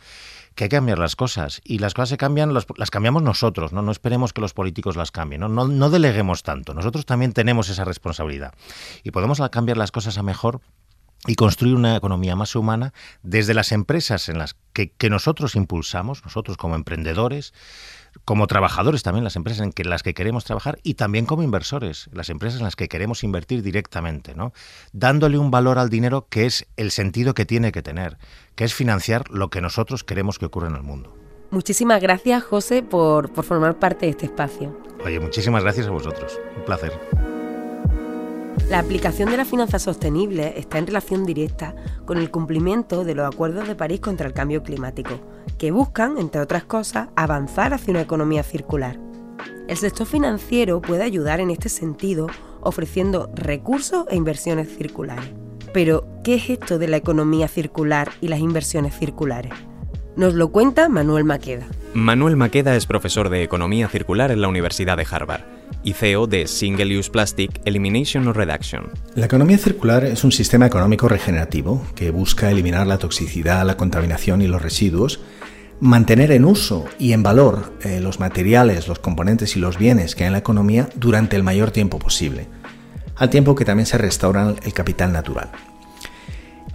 que 0.54 0.64
hay 0.64 0.70
que 0.70 0.76
cambiar 0.76 0.98
las 0.98 1.16
cosas. 1.16 1.60
Y 1.64 1.78
las 1.78 1.94
cosas 1.94 2.10
se 2.10 2.16
cambian, 2.16 2.52
las 2.52 2.90
cambiamos 2.90 3.22
nosotros, 3.22 3.72
¿no? 3.72 3.82
No 3.82 3.92
esperemos 3.92 4.32
que 4.32 4.40
los 4.40 4.54
políticos 4.54 4.96
las 4.96 5.10
cambien, 5.10 5.40
¿no? 5.40 5.48
¿no? 5.48 5.66
No 5.66 5.90
deleguemos 5.90 6.42
tanto. 6.42 6.74
Nosotros 6.74 7.06
también 7.06 7.32
tenemos 7.32 7.68
esa 7.68 7.84
responsabilidad. 7.84 8.54
Y 9.02 9.10
podemos 9.10 9.40
cambiar 9.50 9.78
las 9.78 9.90
cosas 9.90 10.18
a 10.18 10.22
mejor 10.22 10.60
y 11.26 11.37
construir 11.37 11.74
una 11.74 11.96
economía 11.96 12.37
más 12.37 12.54
humana 12.54 12.92
desde 13.22 13.54
las 13.54 13.72
empresas 13.72 14.28
en 14.28 14.38
las 14.38 14.56
que, 14.72 14.90
que 14.90 15.08
nosotros 15.08 15.56
impulsamos, 15.56 16.22
nosotros 16.22 16.56
como 16.56 16.74
emprendedores, 16.74 17.54
como 18.24 18.46
trabajadores 18.46 19.02
también, 19.02 19.24
las 19.24 19.37
empresas 19.37 19.66
en 19.66 19.90
las 19.90 20.02
que 20.02 20.14
queremos 20.14 20.44
trabajar 20.44 20.78
y 20.82 20.94
también 20.94 21.26
como 21.26 21.42
inversores, 21.42 22.08
las 22.12 22.30
empresas 22.30 22.60
en 22.60 22.64
las 22.64 22.76
que 22.76 22.88
queremos 22.88 23.22
invertir 23.24 23.62
directamente, 23.62 24.34
¿no? 24.34 24.52
Dándole 24.92 25.38
un 25.38 25.50
valor 25.50 25.78
al 25.78 25.90
dinero 25.90 26.26
que 26.28 26.46
es 26.46 26.66
el 26.76 26.90
sentido 26.90 27.34
que 27.34 27.44
tiene 27.44 27.72
que 27.72 27.82
tener, 27.82 28.18
que 28.54 28.64
es 28.64 28.74
financiar 28.74 29.28
lo 29.30 29.50
que 29.50 29.60
nosotros 29.60 30.04
queremos 30.04 30.38
que 30.38 30.46
ocurra 30.46 30.68
en 30.68 30.76
el 30.76 30.82
mundo. 30.82 31.16
Muchísimas 31.50 32.00
gracias, 32.00 32.42
José, 32.42 32.82
por, 32.82 33.32
por 33.32 33.44
formar 33.44 33.78
parte 33.78 34.06
de 34.06 34.10
este 34.10 34.26
espacio. 34.26 34.76
Oye, 35.04 35.20
muchísimas 35.20 35.62
gracias 35.62 35.87
a 35.87 35.90
vosotros. 35.90 36.40
Un 36.56 36.64
placer. 36.64 36.92
La 38.68 38.78
aplicación 38.78 39.30
de 39.30 39.37
la 39.37 39.44
finanza 39.44 39.78
sostenible 39.78 40.54
está 40.56 40.78
en 40.78 40.87
relación 40.87 41.26
directa 41.26 41.74
con 42.06 42.18
el 42.18 42.30
cumplimiento 42.30 43.04
de 43.04 43.14
los 43.14 43.26
acuerdos 43.26 43.68
de 43.68 43.74
París 43.74 44.00
contra 44.00 44.26
el 44.26 44.32
cambio 44.32 44.62
climático, 44.62 45.20
que 45.59 45.70
buscan, 45.70 46.18
entre 46.18 46.40
otras 46.40 46.64
cosas, 46.64 47.09
avanzar 47.16 47.74
hacia 47.74 47.92
una 47.92 48.00
economía 48.00 48.42
circular. 48.42 48.98
El 49.68 49.76
sector 49.76 50.07
financiero 50.07 50.80
puede 50.80 51.02
ayudar 51.02 51.40
en 51.40 51.50
este 51.50 51.68
sentido 51.68 52.26
ofreciendo 52.61 53.30
recursos 53.35 54.07
e 54.11 54.16
inversiones 54.16 54.68
circulares. 54.76 55.30
Pero, 55.72 56.07
¿qué 56.22 56.35
es 56.35 56.50
esto 56.50 56.78
de 56.78 56.88
la 56.88 56.96
economía 56.96 57.48
circular 57.48 58.11
y 58.20 58.28
las 58.28 58.40
inversiones 58.40 58.98
circulares? 58.98 59.52
Nos 60.16 60.35
lo 60.35 60.52
cuenta 60.52 60.88
Manuel 60.88 61.24
Maqueda. 61.24 61.66
Manuel 61.94 62.37
Maqueda 62.37 62.76
es 62.76 62.87
profesor 62.87 63.28
de 63.28 63.42
Economía 63.42 63.88
Circular 63.88 64.30
en 64.30 64.40
la 64.40 64.48
Universidad 64.48 64.96
de 64.96 65.07
Harvard 65.11 65.53
y 65.83 65.92
CEO 65.92 66.27
de 66.27 66.46
Single 66.46 66.98
Use 66.98 67.11
Plastic 67.11 67.61
Elimination 67.64 68.33
Reduction. 68.33 68.90
La 69.14 69.27
economía 69.27 69.59
circular 69.59 70.05
es 70.05 70.24
un 70.24 70.33
sistema 70.33 70.66
económico 70.66 71.09
regenerativo 71.09 71.87
que 71.94 72.11
busca 72.11 72.50
eliminar 72.50 72.87
la 72.87 72.98
toxicidad, 72.98 73.66
la 73.66 73.77
contaminación 73.77 74.42
y 74.42 74.46
los 74.46 74.62
residuos, 74.62 75.20
mantener 75.81 76.33
en 76.33 76.44
uso 76.44 76.87
y 76.98 77.12
en 77.12 77.22
valor 77.22 77.74
eh, 77.83 78.00
los 78.00 78.20
materiales, 78.20 78.88
los 78.88 78.98
componentes 78.98 79.57
y 79.57 79.61
los 79.61 79.79
bienes 79.79 80.14
que 80.14 80.24
hay 80.24 80.29
en 80.29 80.33
la 80.33 80.38
economía 80.38 80.88
durante 80.94 81.37
el 81.37 81.42
mayor 81.42 81.70
tiempo 81.70 81.98
posible, 81.98 82.46
al 83.16 83.31
tiempo 83.31 83.55
que 83.55 83.64
también 83.64 83.87
se 83.87 83.98
restaura 83.98 84.55
el 84.64 84.72
capital 84.72 85.12
natural. 85.12 85.50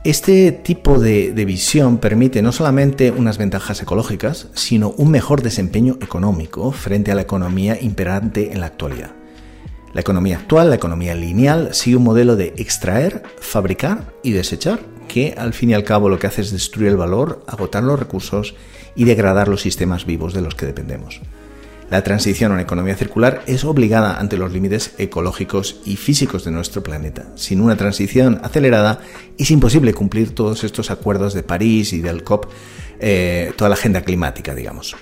Este 0.10 0.52
tipo 0.52 0.98
de, 0.98 1.32
visión 1.46 2.00
permite 2.00 2.42
no 2.42 2.52
solamente 2.52 3.12
unas 3.12 3.38
ventajas 3.38 3.80
ecológicas, 3.80 4.48
sino 4.56 4.90
un 4.98 5.12
mejor 5.12 5.44
desempeño 5.44 6.00
económico 6.02 6.72
frente 6.72 7.12
a 7.12 7.16
la 7.16 7.22
economía 7.22 7.80
imperante 7.80 8.52
en 8.52 8.62
la 8.62 8.66
actualidad. 8.66 9.12
La 9.94 10.02
economía 10.02 10.38
actual, 10.38 10.72
la 10.72 10.78
economía 10.78 11.14
lineal, 11.14 11.76
sigue 11.76 11.98
un 11.98 12.06
modelo 12.06 12.36
de 12.36 12.56
extraer, 12.58 13.22
fabricar 13.40 14.12
y 14.24 14.32
desechar, 14.32 14.80
que 15.08 15.36
al 15.38 15.54
fin 15.54 15.70
y 15.70 15.74
al 15.76 15.84
cabo 15.84 16.10
lo 16.10 16.18
que 16.18 16.26
hace 16.26 16.42
es 16.42 16.50
destruir 16.50 16.90
el 16.90 16.98
valor, 16.98 17.44
agotar 17.46 17.84
los 17.84 18.00
recursos 18.00 18.56
y 18.96 19.04
degradar 19.04 19.48
los 19.48 19.62
sistemas 19.62 20.08
vivos 20.08 20.34
de 20.34 20.42
los 20.42 20.56
que 20.56 20.66
dependemos. 20.66 21.22
La 21.90 22.04
transición 22.04 22.52
a 22.52 22.54
una 22.56 22.64
economía 22.64 22.96
circular 22.96 23.42
es 23.48 23.64
obligada 23.64 24.20
ante 24.20 24.38
los 24.38 24.52
límites 24.52 24.94
ecológicos 24.98 25.78
y 25.86 25.96
físicos 25.96 26.46
de 26.46 26.52
nuestro 26.52 26.84
planeta. 26.84 27.28
Sin 27.36 27.62
una 27.62 27.76
transición 27.78 28.40
acelerada 28.44 29.02
es 29.38 29.50
imposible 29.50 29.94
cumplir 29.94 30.36
todos 30.36 30.64
estos 30.64 30.92
acuerdos 30.92 31.34
de 31.34 31.44
París 31.44 31.94
y 31.94 32.02
del 32.02 32.24
COP, 32.24 32.46
eh, 33.00 33.54
toda 33.56 33.70
la 33.70 33.76
agenda 33.76 34.02
climática, 34.02 34.54
digamos. 34.54 34.96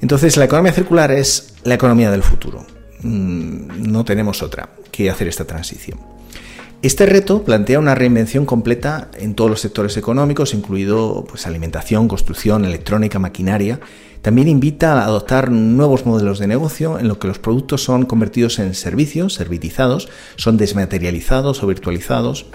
Entonces, 0.00 0.36
la 0.36 0.46
economía 0.46 0.72
circular 0.72 1.12
es 1.12 1.54
la 1.64 1.74
economía 1.74 2.10
del 2.10 2.22
futuro. 2.22 2.66
Mm, 3.02 3.90
no 3.90 4.04
tenemos 4.04 4.42
otra 4.42 4.70
que 4.90 5.10
hacer 5.10 5.28
esta 5.28 5.44
transición. 5.44 6.11
Este 6.82 7.06
reto 7.06 7.44
plantea 7.44 7.78
una 7.78 7.94
reinvención 7.94 8.44
completa 8.44 9.08
en 9.14 9.34
todos 9.36 9.48
los 9.48 9.60
sectores 9.60 9.96
económicos, 9.96 10.52
incluido 10.52 11.24
pues, 11.28 11.46
alimentación, 11.46 12.08
construcción, 12.08 12.64
electrónica, 12.64 13.20
maquinaria, 13.20 13.78
también 14.20 14.48
invita 14.48 14.92
a 14.92 15.04
adoptar 15.04 15.52
nuevos 15.52 16.06
modelos 16.06 16.40
de 16.40 16.48
negocio 16.48 16.98
en 16.98 17.06
lo 17.06 17.20
que 17.20 17.28
los 17.28 17.38
productos 17.38 17.84
son 17.84 18.04
convertidos 18.04 18.58
en 18.58 18.74
servicios, 18.74 19.34
servitizados, 19.34 20.08
son 20.34 20.56
desmaterializados 20.56 21.62
o 21.62 21.68
virtualizados. 21.68 22.46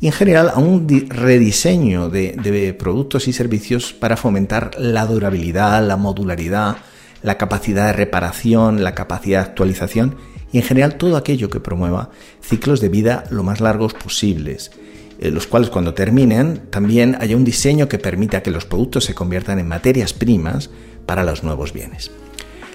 Y 0.00 0.08
en 0.08 0.12
general 0.12 0.50
a 0.52 0.58
un 0.58 0.88
rediseño 1.08 2.10
de, 2.10 2.76
productos 2.76 3.28
y 3.28 3.32
servicios 3.32 3.92
para 3.92 4.16
fomentar 4.16 4.72
la 4.76 5.06
durabilidad, 5.06 5.86
la 5.86 5.96
modularidad, 5.96 6.78
la 7.22 7.38
capacidad 7.38 7.86
de 7.86 7.92
reparación, 7.92 8.82
la 8.82 8.96
capacidad 8.96 9.44
de 9.44 9.50
actualización 9.50 10.16
y 10.52 10.58
en 10.58 10.64
general 10.64 10.96
todo 10.96 11.16
aquello 11.16 11.50
que 11.50 11.60
promueva 11.60 12.10
ciclos 12.40 12.80
de 12.80 12.88
vida 12.88 13.24
lo 13.30 13.42
más 13.42 13.60
largos 13.60 13.94
posibles 13.94 14.70
eh, 15.18 15.30
los 15.32 15.48
cuales 15.48 15.68
cuando 15.70 15.94
terminen 15.94 16.62
también 16.70 17.16
haya 17.20 17.36
un 17.36 17.44
diseño 17.44 17.88
que 17.88 17.98
permita 17.98 18.42
que 18.42 18.52
los 18.52 18.64
productos 18.64 19.04
se 19.04 19.14
conviertan 19.14 19.58
en 19.58 19.66
materias 19.66 20.12
primas 20.12 20.70
para 21.06 21.24
los 21.24 21.42
nuevos 21.42 21.72
bienes. 21.72 22.10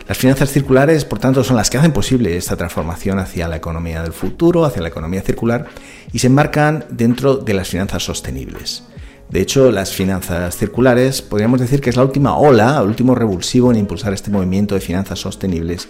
Las 0.08 0.18
finanzas 0.18 0.52
circulares, 0.52 1.06
por 1.06 1.20
tanto, 1.20 1.46
son 1.46 1.56
las 1.56 1.70
que 1.70 1.78
hacen 1.78 1.94
posible 1.94 2.36
esta 2.36 2.58
transformación 2.58 3.20
hacia 3.20 3.48
la 3.48 3.56
economía 3.56 4.04
del 4.04 4.12
futuro, 4.12 4.66
hacia 4.66 4.82
la 4.82 4.90
economía 4.90 5.22
circular, 5.22 5.68
y 6.12 6.20
se 6.20 6.28
enmarcan 6.28 6.84
dentro 6.90 7.38
de 7.38 7.54
las 7.54 7.70
finanzas 7.70 8.04
sostenibles. 8.04 8.84
De 9.30 9.40
hecho, 9.40 9.72
las 9.72 9.94
finanzas 9.94 10.58
circulares 10.58 11.22
podríamos 11.22 11.62
decir 11.62 11.80
que 11.80 11.90
es 11.90 11.96
la 11.96 12.04
última 12.04 12.36
ola, 12.36 12.78
el 12.82 12.88
último 12.88 13.16
revulsivo 13.16 13.72
en 13.72 13.78
impulsar 13.78 14.14
este 14.14 14.30
movimiento 14.30 14.76
de 14.76 14.82
finanzas 14.82 15.20
sostenibles 15.20 15.88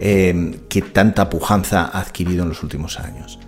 eh, 0.00 0.60
que 0.68 0.82
tanta 0.82 1.28
pujanza 1.28 1.90
ha 1.92 2.00
adquirido 2.00 2.42
en 2.42 2.50
los 2.50 2.62
últimos 2.62 2.98
años. 2.98 3.38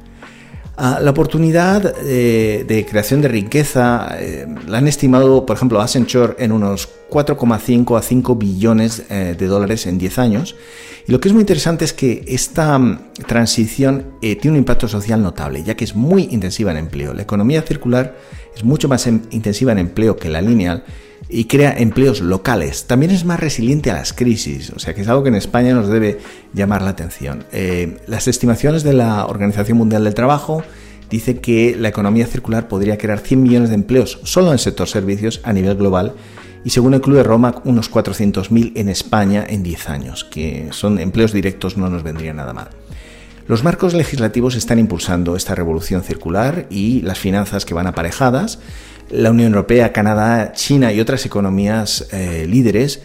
Ah, 0.77 0.99
la 1.01 1.13
oportunidad 1.13 1.95
eh, 2.05 2.65
de 2.67 2.85
creación 2.85 3.21
de 3.23 3.29
riqueza 3.29 4.09
eh, 4.19 4.45
la 4.67 4.79
han 4.79 4.89
estimado, 4.89 5.47
por 5.47 5.57
ejemplo, 5.57 5.81
Accenture 5.81 6.35
en 6.39 6.51
unos 6.51 6.89
4,5 7.11 7.97
a 7.97 8.03
5 8.03 8.35
billones 8.35 9.05
eh, 9.09 9.37
de 9.39 9.47
dólares 9.47 9.87
en 9.87 9.99
10 9.99 10.19
años. 10.19 10.57
Y 11.07 11.13
lo 11.13 11.21
que 11.21 11.29
es 11.29 11.35
muy 11.35 11.43
interesante 11.43 11.85
es 11.85 11.93
que 11.93 12.25
esta 12.27 12.77
mm, 12.77 13.13
transición 13.29 14.15
tiene 14.21 14.51
un 14.51 14.57
impacto 14.57 14.89
social 14.89 15.23
notable, 15.23 15.63
ya 15.63 15.77
que 15.77 15.85
es 15.85 15.95
muy 15.95 16.25
intensiva 16.33 16.73
en 16.73 16.79
empleo. 16.79 17.15
La 17.15 17.23
economía 17.23 17.63
circular 17.63 18.17
es 18.57 18.65
mucho 18.65 18.89
más 18.89 19.07
em, 19.07 19.23
intensiva 19.31 19.71
en 19.71 19.79
empleo 19.79 20.17
que 20.17 20.29
la 20.29 20.43
lineal 20.43 20.83
y 21.29 21.45
crea 21.45 21.75
empleos 21.77 22.21
locales. 22.21 22.87
También 22.87 23.13
es 23.13 23.25
más 23.25 23.41
resiliente 23.41 23.91
a 23.91 23.95
las 23.95 24.13
crisis, 24.13 24.71
o 24.71 24.79
sea 24.79 24.95
que 24.95 25.03
es 25.03 25.09
algo 25.09 25.23
que 25.23 25.31
en 25.31 25.35
España 25.35 25.75
nos 25.75 25.89
debe 25.89 26.19
llamar 26.53 26.83
la 26.83 26.91
atención. 26.91 27.45
Eh, 27.53 27.99
las 28.07 28.29
estimaciones 28.29 28.83
de 28.83 28.93
la 28.93 29.27
Organización 29.27 29.79
Mundial 29.79 30.05
del 30.05 30.15
Trabajo 30.15 30.63
dicen 31.11 31.39
que 31.39 31.77
la 31.79 31.89
economía 31.89 32.27
circular 32.27 32.69
podría 32.69 32.99
crear 32.99 33.21
100 33.21 33.43
millones 33.43 33.69
de 33.69 33.77
empleos 33.77 34.21
solo 34.25 34.49
en 34.49 34.55
el 34.55 34.59
sector 34.59 34.89
servicios 34.89 35.41
a 35.45 35.53
nivel 35.53 35.77
global 35.77 36.15
y 36.65 36.71
según 36.71 36.95
el 36.95 37.01
Club 37.01 37.19
de 37.19 37.23
Roma 37.23 37.61
unos 37.65 37.91
400.000 37.91 38.73
en 38.75 38.89
España 38.89 39.45
en 39.47 39.63
10 39.63 39.91
años, 39.91 40.25
que 40.25 40.69
son 40.73 40.99
empleos 40.99 41.33
directos 41.33 41.77
no 41.77 41.91
nos 41.91 42.03
vendría 42.03 42.33
nada 42.33 42.53
mal. 42.53 42.69
Los 43.47 43.63
marcos 43.63 43.93
legislativos 43.93 44.55
están 44.55 44.79
impulsando 44.79 45.37
esta 45.37 45.55
revolución 45.55 46.03
circular 46.03 46.67
y 46.71 47.03
las 47.03 47.19
finanzas 47.19 47.67
que 47.67 47.75
van 47.75 47.87
aparejadas 47.87 48.59
la 49.11 49.31
Unión 49.31 49.53
Europea, 49.53 49.93
Canadá, 49.93 50.53
China 50.53 50.93
y 50.93 51.01
otras 51.01 51.25
economías 51.27 52.09
eh, 52.13 52.47
líderes 52.49 53.03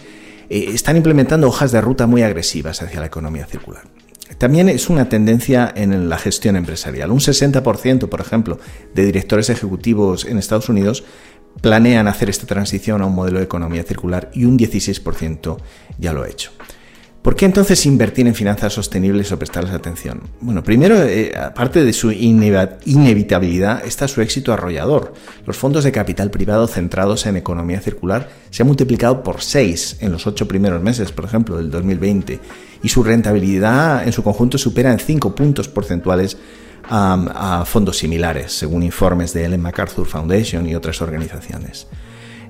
eh, 0.49 0.69
están 0.73 0.97
implementando 0.97 1.47
hojas 1.47 1.71
de 1.71 1.81
ruta 1.81 2.07
muy 2.07 2.23
agresivas 2.23 2.81
hacia 2.81 2.99
la 2.99 3.05
economía 3.07 3.45
circular. 3.45 3.83
También 4.37 4.69
es 4.69 4.89
una 4.89 5.09
tendencia 5.09 5.71
en 5.75 6.07
la 6.07 6.17
gestión 6.17 6.55
empresarial. 6.55 7.11
Un 7.11 7.19
60%, 7.19 8.07
por 8.09 8.21
ejemplo, 8.21 8.59
de 8.93 9.05
directores 9.05 9.49
ejecutivos 9.49 10.25
en 10.25 10.37
Estados 10.37 10.69
Unidos 10.69 11.03
planean 11.61 12.07
hacer 12.07 12.29
esta 12.29 12.45
transición 12.45 13.01
a 13.01 13.05
un 13.05 13.15
modelo 13.15 13.39
de 13.39 13.45
economía 13.45 13.83
circular 13.83 14.31
y 14.33 14.45
un 14.45 14.57
16% 14.57 15.57
ya 15.97 16.13
lo 16.13 16.23
ha 16.23 16.29
hecho. 16.29 16.51
¿Por 17.21 17.35
qué 17.35 17.45
entonces 17.45 17.85
invertir 17.85 18.27
en 18.27 18.35
finanzas 18.35 18.71
sostenibles 18.71 19.29
o 19.33 19.37
prestarles 19.37 19.73
atención? 19.73 20.21
Bueno, 20.39 20.63
primero, 20.63 21.03
eh, 21.03 21.33
aparte 21.37 21.83
de 21.83 21.91
su 21.91 22.13
inevitabilidad, 22.13 23.85
está 23.85 24.07
su 24.07 24.21
éxito 24.21 24.53
arrollador. 24.53 25.13
Los 25.45 25.57
fondos 25.57 25.83
de 25.83 25.91
capital 25.91 26.31
privado 26.31 26.65
centrados 26.67 27.25
en 27.25 27.35
economía 27.35 27.81
circular 27.81 28.29
se 28.51 28.63
han 28.63 28.67
multiplicado 28.67 29.21
por 29.21 29.41
6 29.41 29.97
en 29.99 30.13
los 30.13 30.27
8 30.27 30.47
primeros 30.47 30.81
meses, 30.81 31.11
por 31.11 31.25
ejemplo, 31.25 31.57
del 31.57 31.69
2020, 31.69 32.39
y 32.83 32.89
su 32.89 33.03
rentabilidad 33.03 34.07
en 34.07 34.13
su 34.13 34.23
conjunto 34.23 34.57
supera 34.57 34.89
en 34.93 34.99
5 34.99 35.35
puntos 35.35 35.67
porcentuales 35.67 36.37
a 36.91 37.63
fondos 37.67 37.97
similares, 37.97 38.53
según 38.53 38.81
informes 38.81 39.33
de 39.33 39.45
Ellen 39.45 39.61
MacArthur 39.61 40.07
Foundation 40.07 40.65
y 40.67 40.73
otras 40.73 41.01
organizaciones. 41.01 41.85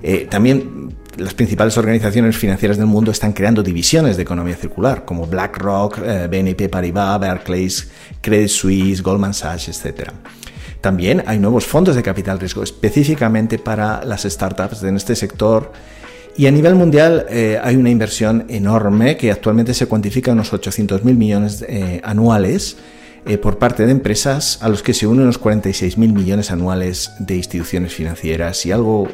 Eh, 0.02 0.26
también 0.30 0.94
las 1.16 1.34
principales 1.34 1.76
organizaciones 1.76 2.36
financieras 2.36 2.78
del 2.78 2.86
mundo 2.86 3.10
están 3.10 3.32
creando 3.32 3.62
divisiones 3.62 4.16
de 4.16 4.22
economía 4.22 4.56
circular, 4.56 5.04
como 5.04 5.26
BlackRock, 5.26 5.98
eh, 5.98 6.28
BNP 6.30 6.68
Paribas, 6.68 7.20
Barclays, 7.20 7.90
Credit 8.20 8.48
Suisse, 8.48 9.02
Goldman 9.02 9.34
Sachs, 9.34 9.68
etc. 9.68 10.10
También 10.80 11.22
hay 11.26 11.38
nuevos 11.38 11.66
fondos 11.66 11.96
de 11.96 12.02
capital 12.02 12.38
riesgo 12.38 12.62
específicamente 12.62 13.58
para 13.58 14.04
las 14.04 14.22
startups 14.22 14.82
en 14.82 14.96
este 14.96 15.14
sector. 15.14 15.72
Y 16.36 16.46
a 16.46 16.50
nivel 16.50 16.74
mundial 16.74 17.26
eh, 17.28 17.58
hay 17.62 17.76
una 17.76 17.90
inversión 17.90 18.46
enorme 18.48 19.16
que 19.16 19.30
actualmente 19.30 19.74
se 19.74 19.86
cuantifica 19.86 20.30
en 20.30 20.38
unos 20.38 20.52
800 20.52 21.04
mil 21.04 21.16
millones 21.16 21.64
anuales 22.02 22.78
eh, 23.26 23.36
por 23.36 23.58
parte 23.58 23.84
de 23.84 23.92
empresas 23.92 24.58
a 24.62 24.68
los 24.68 24.82
que 24.82 24.94
se 24.94 25.06
unen 25.06 25.24
unos 25.24 25.40
46.000 25.40 25.96
millones 26.12 26.50
anuales 26.50 27.12
de 27.18 27.36
instituciones 27.36 27.94
financieras 27.94 28.64
y 28.64 28.72
algo, 28.72 29.08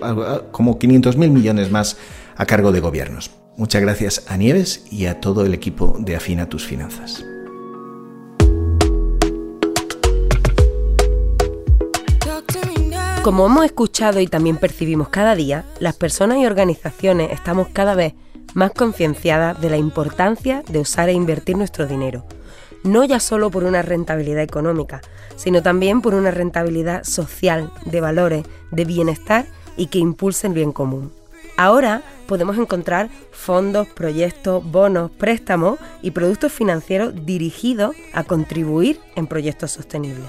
como 0.53 0.79
500.000 0.79 1.31
millones 1.31 1.71
más 1.71 1.97
a 2.37 2.47
cargo 2.47 2.71
de 2.71 2.81
gobiernos. 2.81 3.31
Muchas 3.57 3.83
gracias 3.83 4.25
a 4.29 4.37
Nieves 4.37 4.85
y 4.93 5.07
a 5.07 5.21
todo 5.21 5.45
el 5.45 5.55
equipo 5.55 5.97
de 5.99 6.15
Afina 6.15 6.49
tus 6.49 6.67
Finanzas. 6.67 7.25
Como 13.25 13.47
hemos 13.47 13.65
escuchado 13.65 14.21
y 14.21 14.29
también 14.29 14.57
percibimos 14.57 15.09
cada 15.09 15.35
día, 15.35 15.65
las 15.81 15.97
personas 15.97 16.39
y 16.39 16.47
organizaciones 16.47 17.33
estamos 17.33 17.67
cada 17.73 17.97
vez 17.97 18.15
más 18.55 18.71
concienciadas 18.71 19.61
de 19.61 19.69
la 19.69 19.79
importancia 19.79 20.63
de 20.69 20.79
usar 20.79 21.09
e 21.09 21.13
invertir 21.13 21.57
nuestro 21.57 21.89
dinero 21.89 22.25
no 22.87 23.05
ya 23.05 23.21
solo 23.21 23.51
por 23.51 23.65
una 23.65 23.83
rentabilidad 23.83 24.43
económica, 24.43 25.01
sino 25.37 25.63
también 25.63 26.01
por 26.01 26.15
una 26.15 26.31
rentabilidad 26.31 27.05
social, 27.05 27.71
de 27.85 28.01
valores, 28.01 28.45
de 28.71 28.85
bienestar 28.85 29.47
y 29.77 29.87
que 29.87 29.99
impulse 29.99 30.47
el 30.47 30.55
bien 30.55 30.73
común. 30.73 31.13
Ahora 31.57 32.03
podemos 32.27 32.59
encontrar 32.59 33.09
fondos, 33.31 33.89
proyectos, 33.89 34.65
bonos, 34.65 35.11
préstamos 35.11 35.79
y 36.03 36.11
productos 36.11 36.53
financieros 36.53 37.15
dirigidos 37.25 37.97
a 38.13 38.25
contribuir 38.25 39.01
en 39.15 39.27
proyectos 39.27 39.73
sostenibles. 39.73 40.27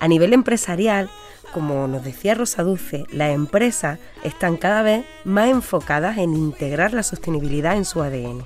A 0.00 0.08
nivel 0.08 0.32
empresarial, 0.32 1.10
como 1.52 1.86
nos 1.88 2.04
decía 2.04 2.34
Rosa 2.34 2.62
Dulce, 2.62 3.04
las 3.12 3.34
empresas 3.34 3.98
están 4.22 4.56
cada 4.56 4.82
vez 4.82 5.04
más 5.24 5.48
enfocadas 5.48 6.18
en 6.18 6.34
integrar 6.34 6.94
la 6.94 7.02
sostenibilidad 7.02 7.76
en 7.76 7.84
su 7.84 8.02
ADN. 8.02 8.44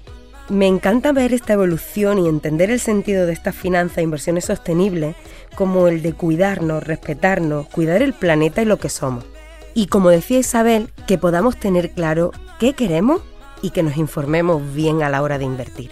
Me 0.48 0.66
encanta 0.66 1.12
ver 1.12 1.34
esta 1.34 1.52
evolución 1.52 2.18
y 2.18 2.26
entender 2.26 2.70
el 2.70 2.80
sentido 2.80 3.26
de 3.26 3.34
estas 3.34 3.54
finanzas 3.54 3.98
e 3.98 4.02
inversiones 4.02 4.46
sostenibles 4.46 5.14
como 5.54 5.88
el 5.88 6.00
de 6.00 6.14
cuidarnos, 6.14 6.82
respetarnos, 6.82 7.66
cuidar 7.68 8.00
el 8.00 8.14
planeta 8.14 8.62
y 8.62 8.64
lo 8.64 8.78
que 8.78 8.88
somos. 8.88 9.26
Y 9.74 9.88
como 9.88 10.08
decía 10.08 10.38
Isabel, 10.38 10.88
que 11.06 11.18
podamos 11.18 11.58
tener 11.58 11.90
claro 11.90 12.32
qué 12.58 12.72
queremos 12.72 13.20
y 13.60 13.70
que 13.70 13.82
nos 13.82 13.98
informemos 13.98 14.62
bien 14.74 15.02
a 15.02 15.10
la 15.10 15.20
hora 15.20 15.36
de 15.36 15.44
invertir. 15.44 15.90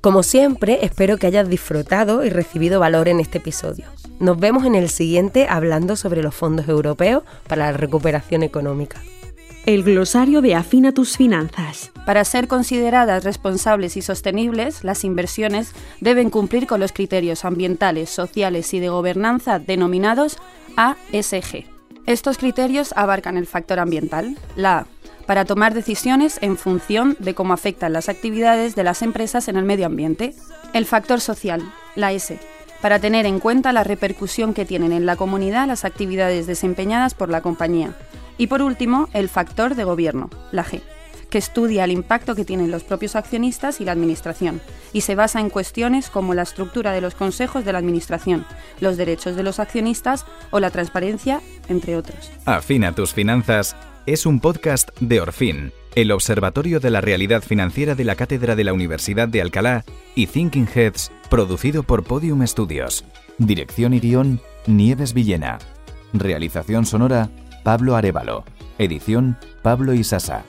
Como 0.00 0.22
siempre, 0.22 0.78
espero 0.82 1.18
que 1.18 1.26
hayas 1.26 1.50
disfrutado 1.50 2.24
y 2.24 2.30
recibido 2.30 2.80
valor 2.80 3.06
en 3.06 3.20
este 3.20 3.36
episodio. 3.36 3.84
Nos 4.18 4.40
vemos 4.40 4.64
en 4.64 4.74
el 4.74 4.88
siguiente 4.88 5.46
hablando 5.46 5.94
sobre 5.94 6.22
los 6.22 6.34
fondos 6.34 6.68
europeos 6.68 7.22
para 7.46 7.70
la 7.70 7.76
recuperación 7.76 8.42
económica. 8.42 9.02
El 9.66 9.82
glosario 9.84 10.40
de 10.40 10.54
Afina 10.54 10.92
tus 10.92 11.18
finanzas. 11.18 11.92
Para 12.06 12.24
ser 12.24 12.48
consideradas 12.48 13.24
responsables 13.24 13.98
y 13.98 14.02
sostenibles, 14.02 14.84
las 14.84 15.04
inversiones 15.04 15.72
deben 16.00 16.30
cumplir 16.30 16.66
con 16.66 16.80
los 16.80 16.92
criterios 16.92 17.44
ambientales, 17.44 18.08
sociales 18.08 18.72
y 18.72 18.80
de 18.80 18.88
gobernanza 18.88 19.58
denominados 19.58 20.38
ASG. 20.76 21.66
Estos 22.06 22.38
criterios 22.38 22.94
abarcan 22.96 23.36
el 23.36 23.46
factor 23.46 23.80
ambiental, 23.80 24.38
la 24.56 24.78
A, 24.78 24.86
para 25.26 25.44
tomar 25.44 25.74
decisiones 25.74 26.38
en 26.40 26.56
función 26.56 27.14
de 27.18 27.34
cómo 27.34 27.52
afectan 27.52 27.92
las 27.92 28.08
actividades 28.08 28.74
de 28.74 28.84
las 28.84 29.02
empresas 29.02 29.46
en 29.48 29.56
el 29.56 29.66
medio 29.66 29.84
ambiente, 29.84 30.34
el 30.72 30.86
factor 30.86 31.20
social, 31.20 31.62
la 31.96 32.12
S, 32.12 32.38
para 32.80 32.98
tener 32.98 33.26
en 33.26 33.38
cuenta 33.38 33.74
la 33.74 33.84
repercusión 33.84 34.54
que 34.54 34.64
tienen 34.64 34.92
en 34.92 35.04
la 35.04 35.16
comunidad 35.16 35.68
las 35.68 35.84
actividades 35.84 36.46
desempeñadas 36.46 37.12
por 37.12 37.28
la 37.28 37.42
compañía, 37.42 37.94
y 38.40 38.46
por 38.46 38.62
último, 38.62 39.10
el 39.12 39.28
factor 39.28 39.74
de 39.74 39.84
gobierno, 39.84 40.30
la 40.50 40.64
G, 40.64 40.80
que 41.28 41.36
estudia 41.36 41.84
el 41.84 41.92
impacto 41.92 42.34
que 42.34 42.46
tienen 42.46 42.70
los 42.70 42.84
propios 42.84 43.14
accionistas 43.14 43.82
y 43.82 43.84
la 43.84 43.92
administración, 43.92 44.62
y 44.94 45.02
se 45.02 45.14
basa 45.14 45.40
en 45.40 45.50
cuestiones 45.50 46.08
como 46.08 46.32
la 46.32 46.40
estructura 46.40 46.92
de 46.92 47.02
los 47.02 47.14
consejos 47.14 47.66
de 47.66 47.74
la 47.74 47.78
administración, 47.80 48.46
los 48.80 48.96
derechos 48.96 49.36
de 49.36 49.42
los 49.42 49.60
accionistas 49.60 50.24
o 50.50 50.58
la 50.58 50.70
transparencia, 50.70 51.42
entre 51.68 51.98
otros. 51.98 52.30
Afina 52.46 52.94
tus 52.94 53.12
finanzas 53.12 53.76
es 54.06 54.24
un 54.24 54.40
podcast 54.40 54.88
de 55.00 55.20
Orfin, 55.20 55.72
el 55.94 56.10
Observatorio 56.10 56.80
de 56.80 56.88
la 56.88 57.02
Realidad 57.02 57.42
Financiera 57.42 57.94
de 57.94 58.04
la 58.04 58.16
Cátedra 58.16 58.56
de 58.56 58.64
la 58.64 58.72
Universidad 58.72 59.28
de 59.28 59.42
Alcalá 59.42 59.84
y 60.14 60.28
Thinking 60.28 60.66
Heads, 60.74 61.12
producido 61.28 61.82
por 61.82 62.04
Podium 62.04 62.46
Studios. 62.46 63.04
Dirección 63.36 63.92
y 63.92 64.00
guion, 64.00 64.40
Nieves 64.66 65.12
Villena. 65.12 65.58
Realización 66.14 66.86
sonora, 66.86 67.28
Pablo 67.62 67.94
Arevalo. 67.94 68.44
Edición 68.78 69.36
Pablo 69.62 69.92
Isasa. 69.92 70.44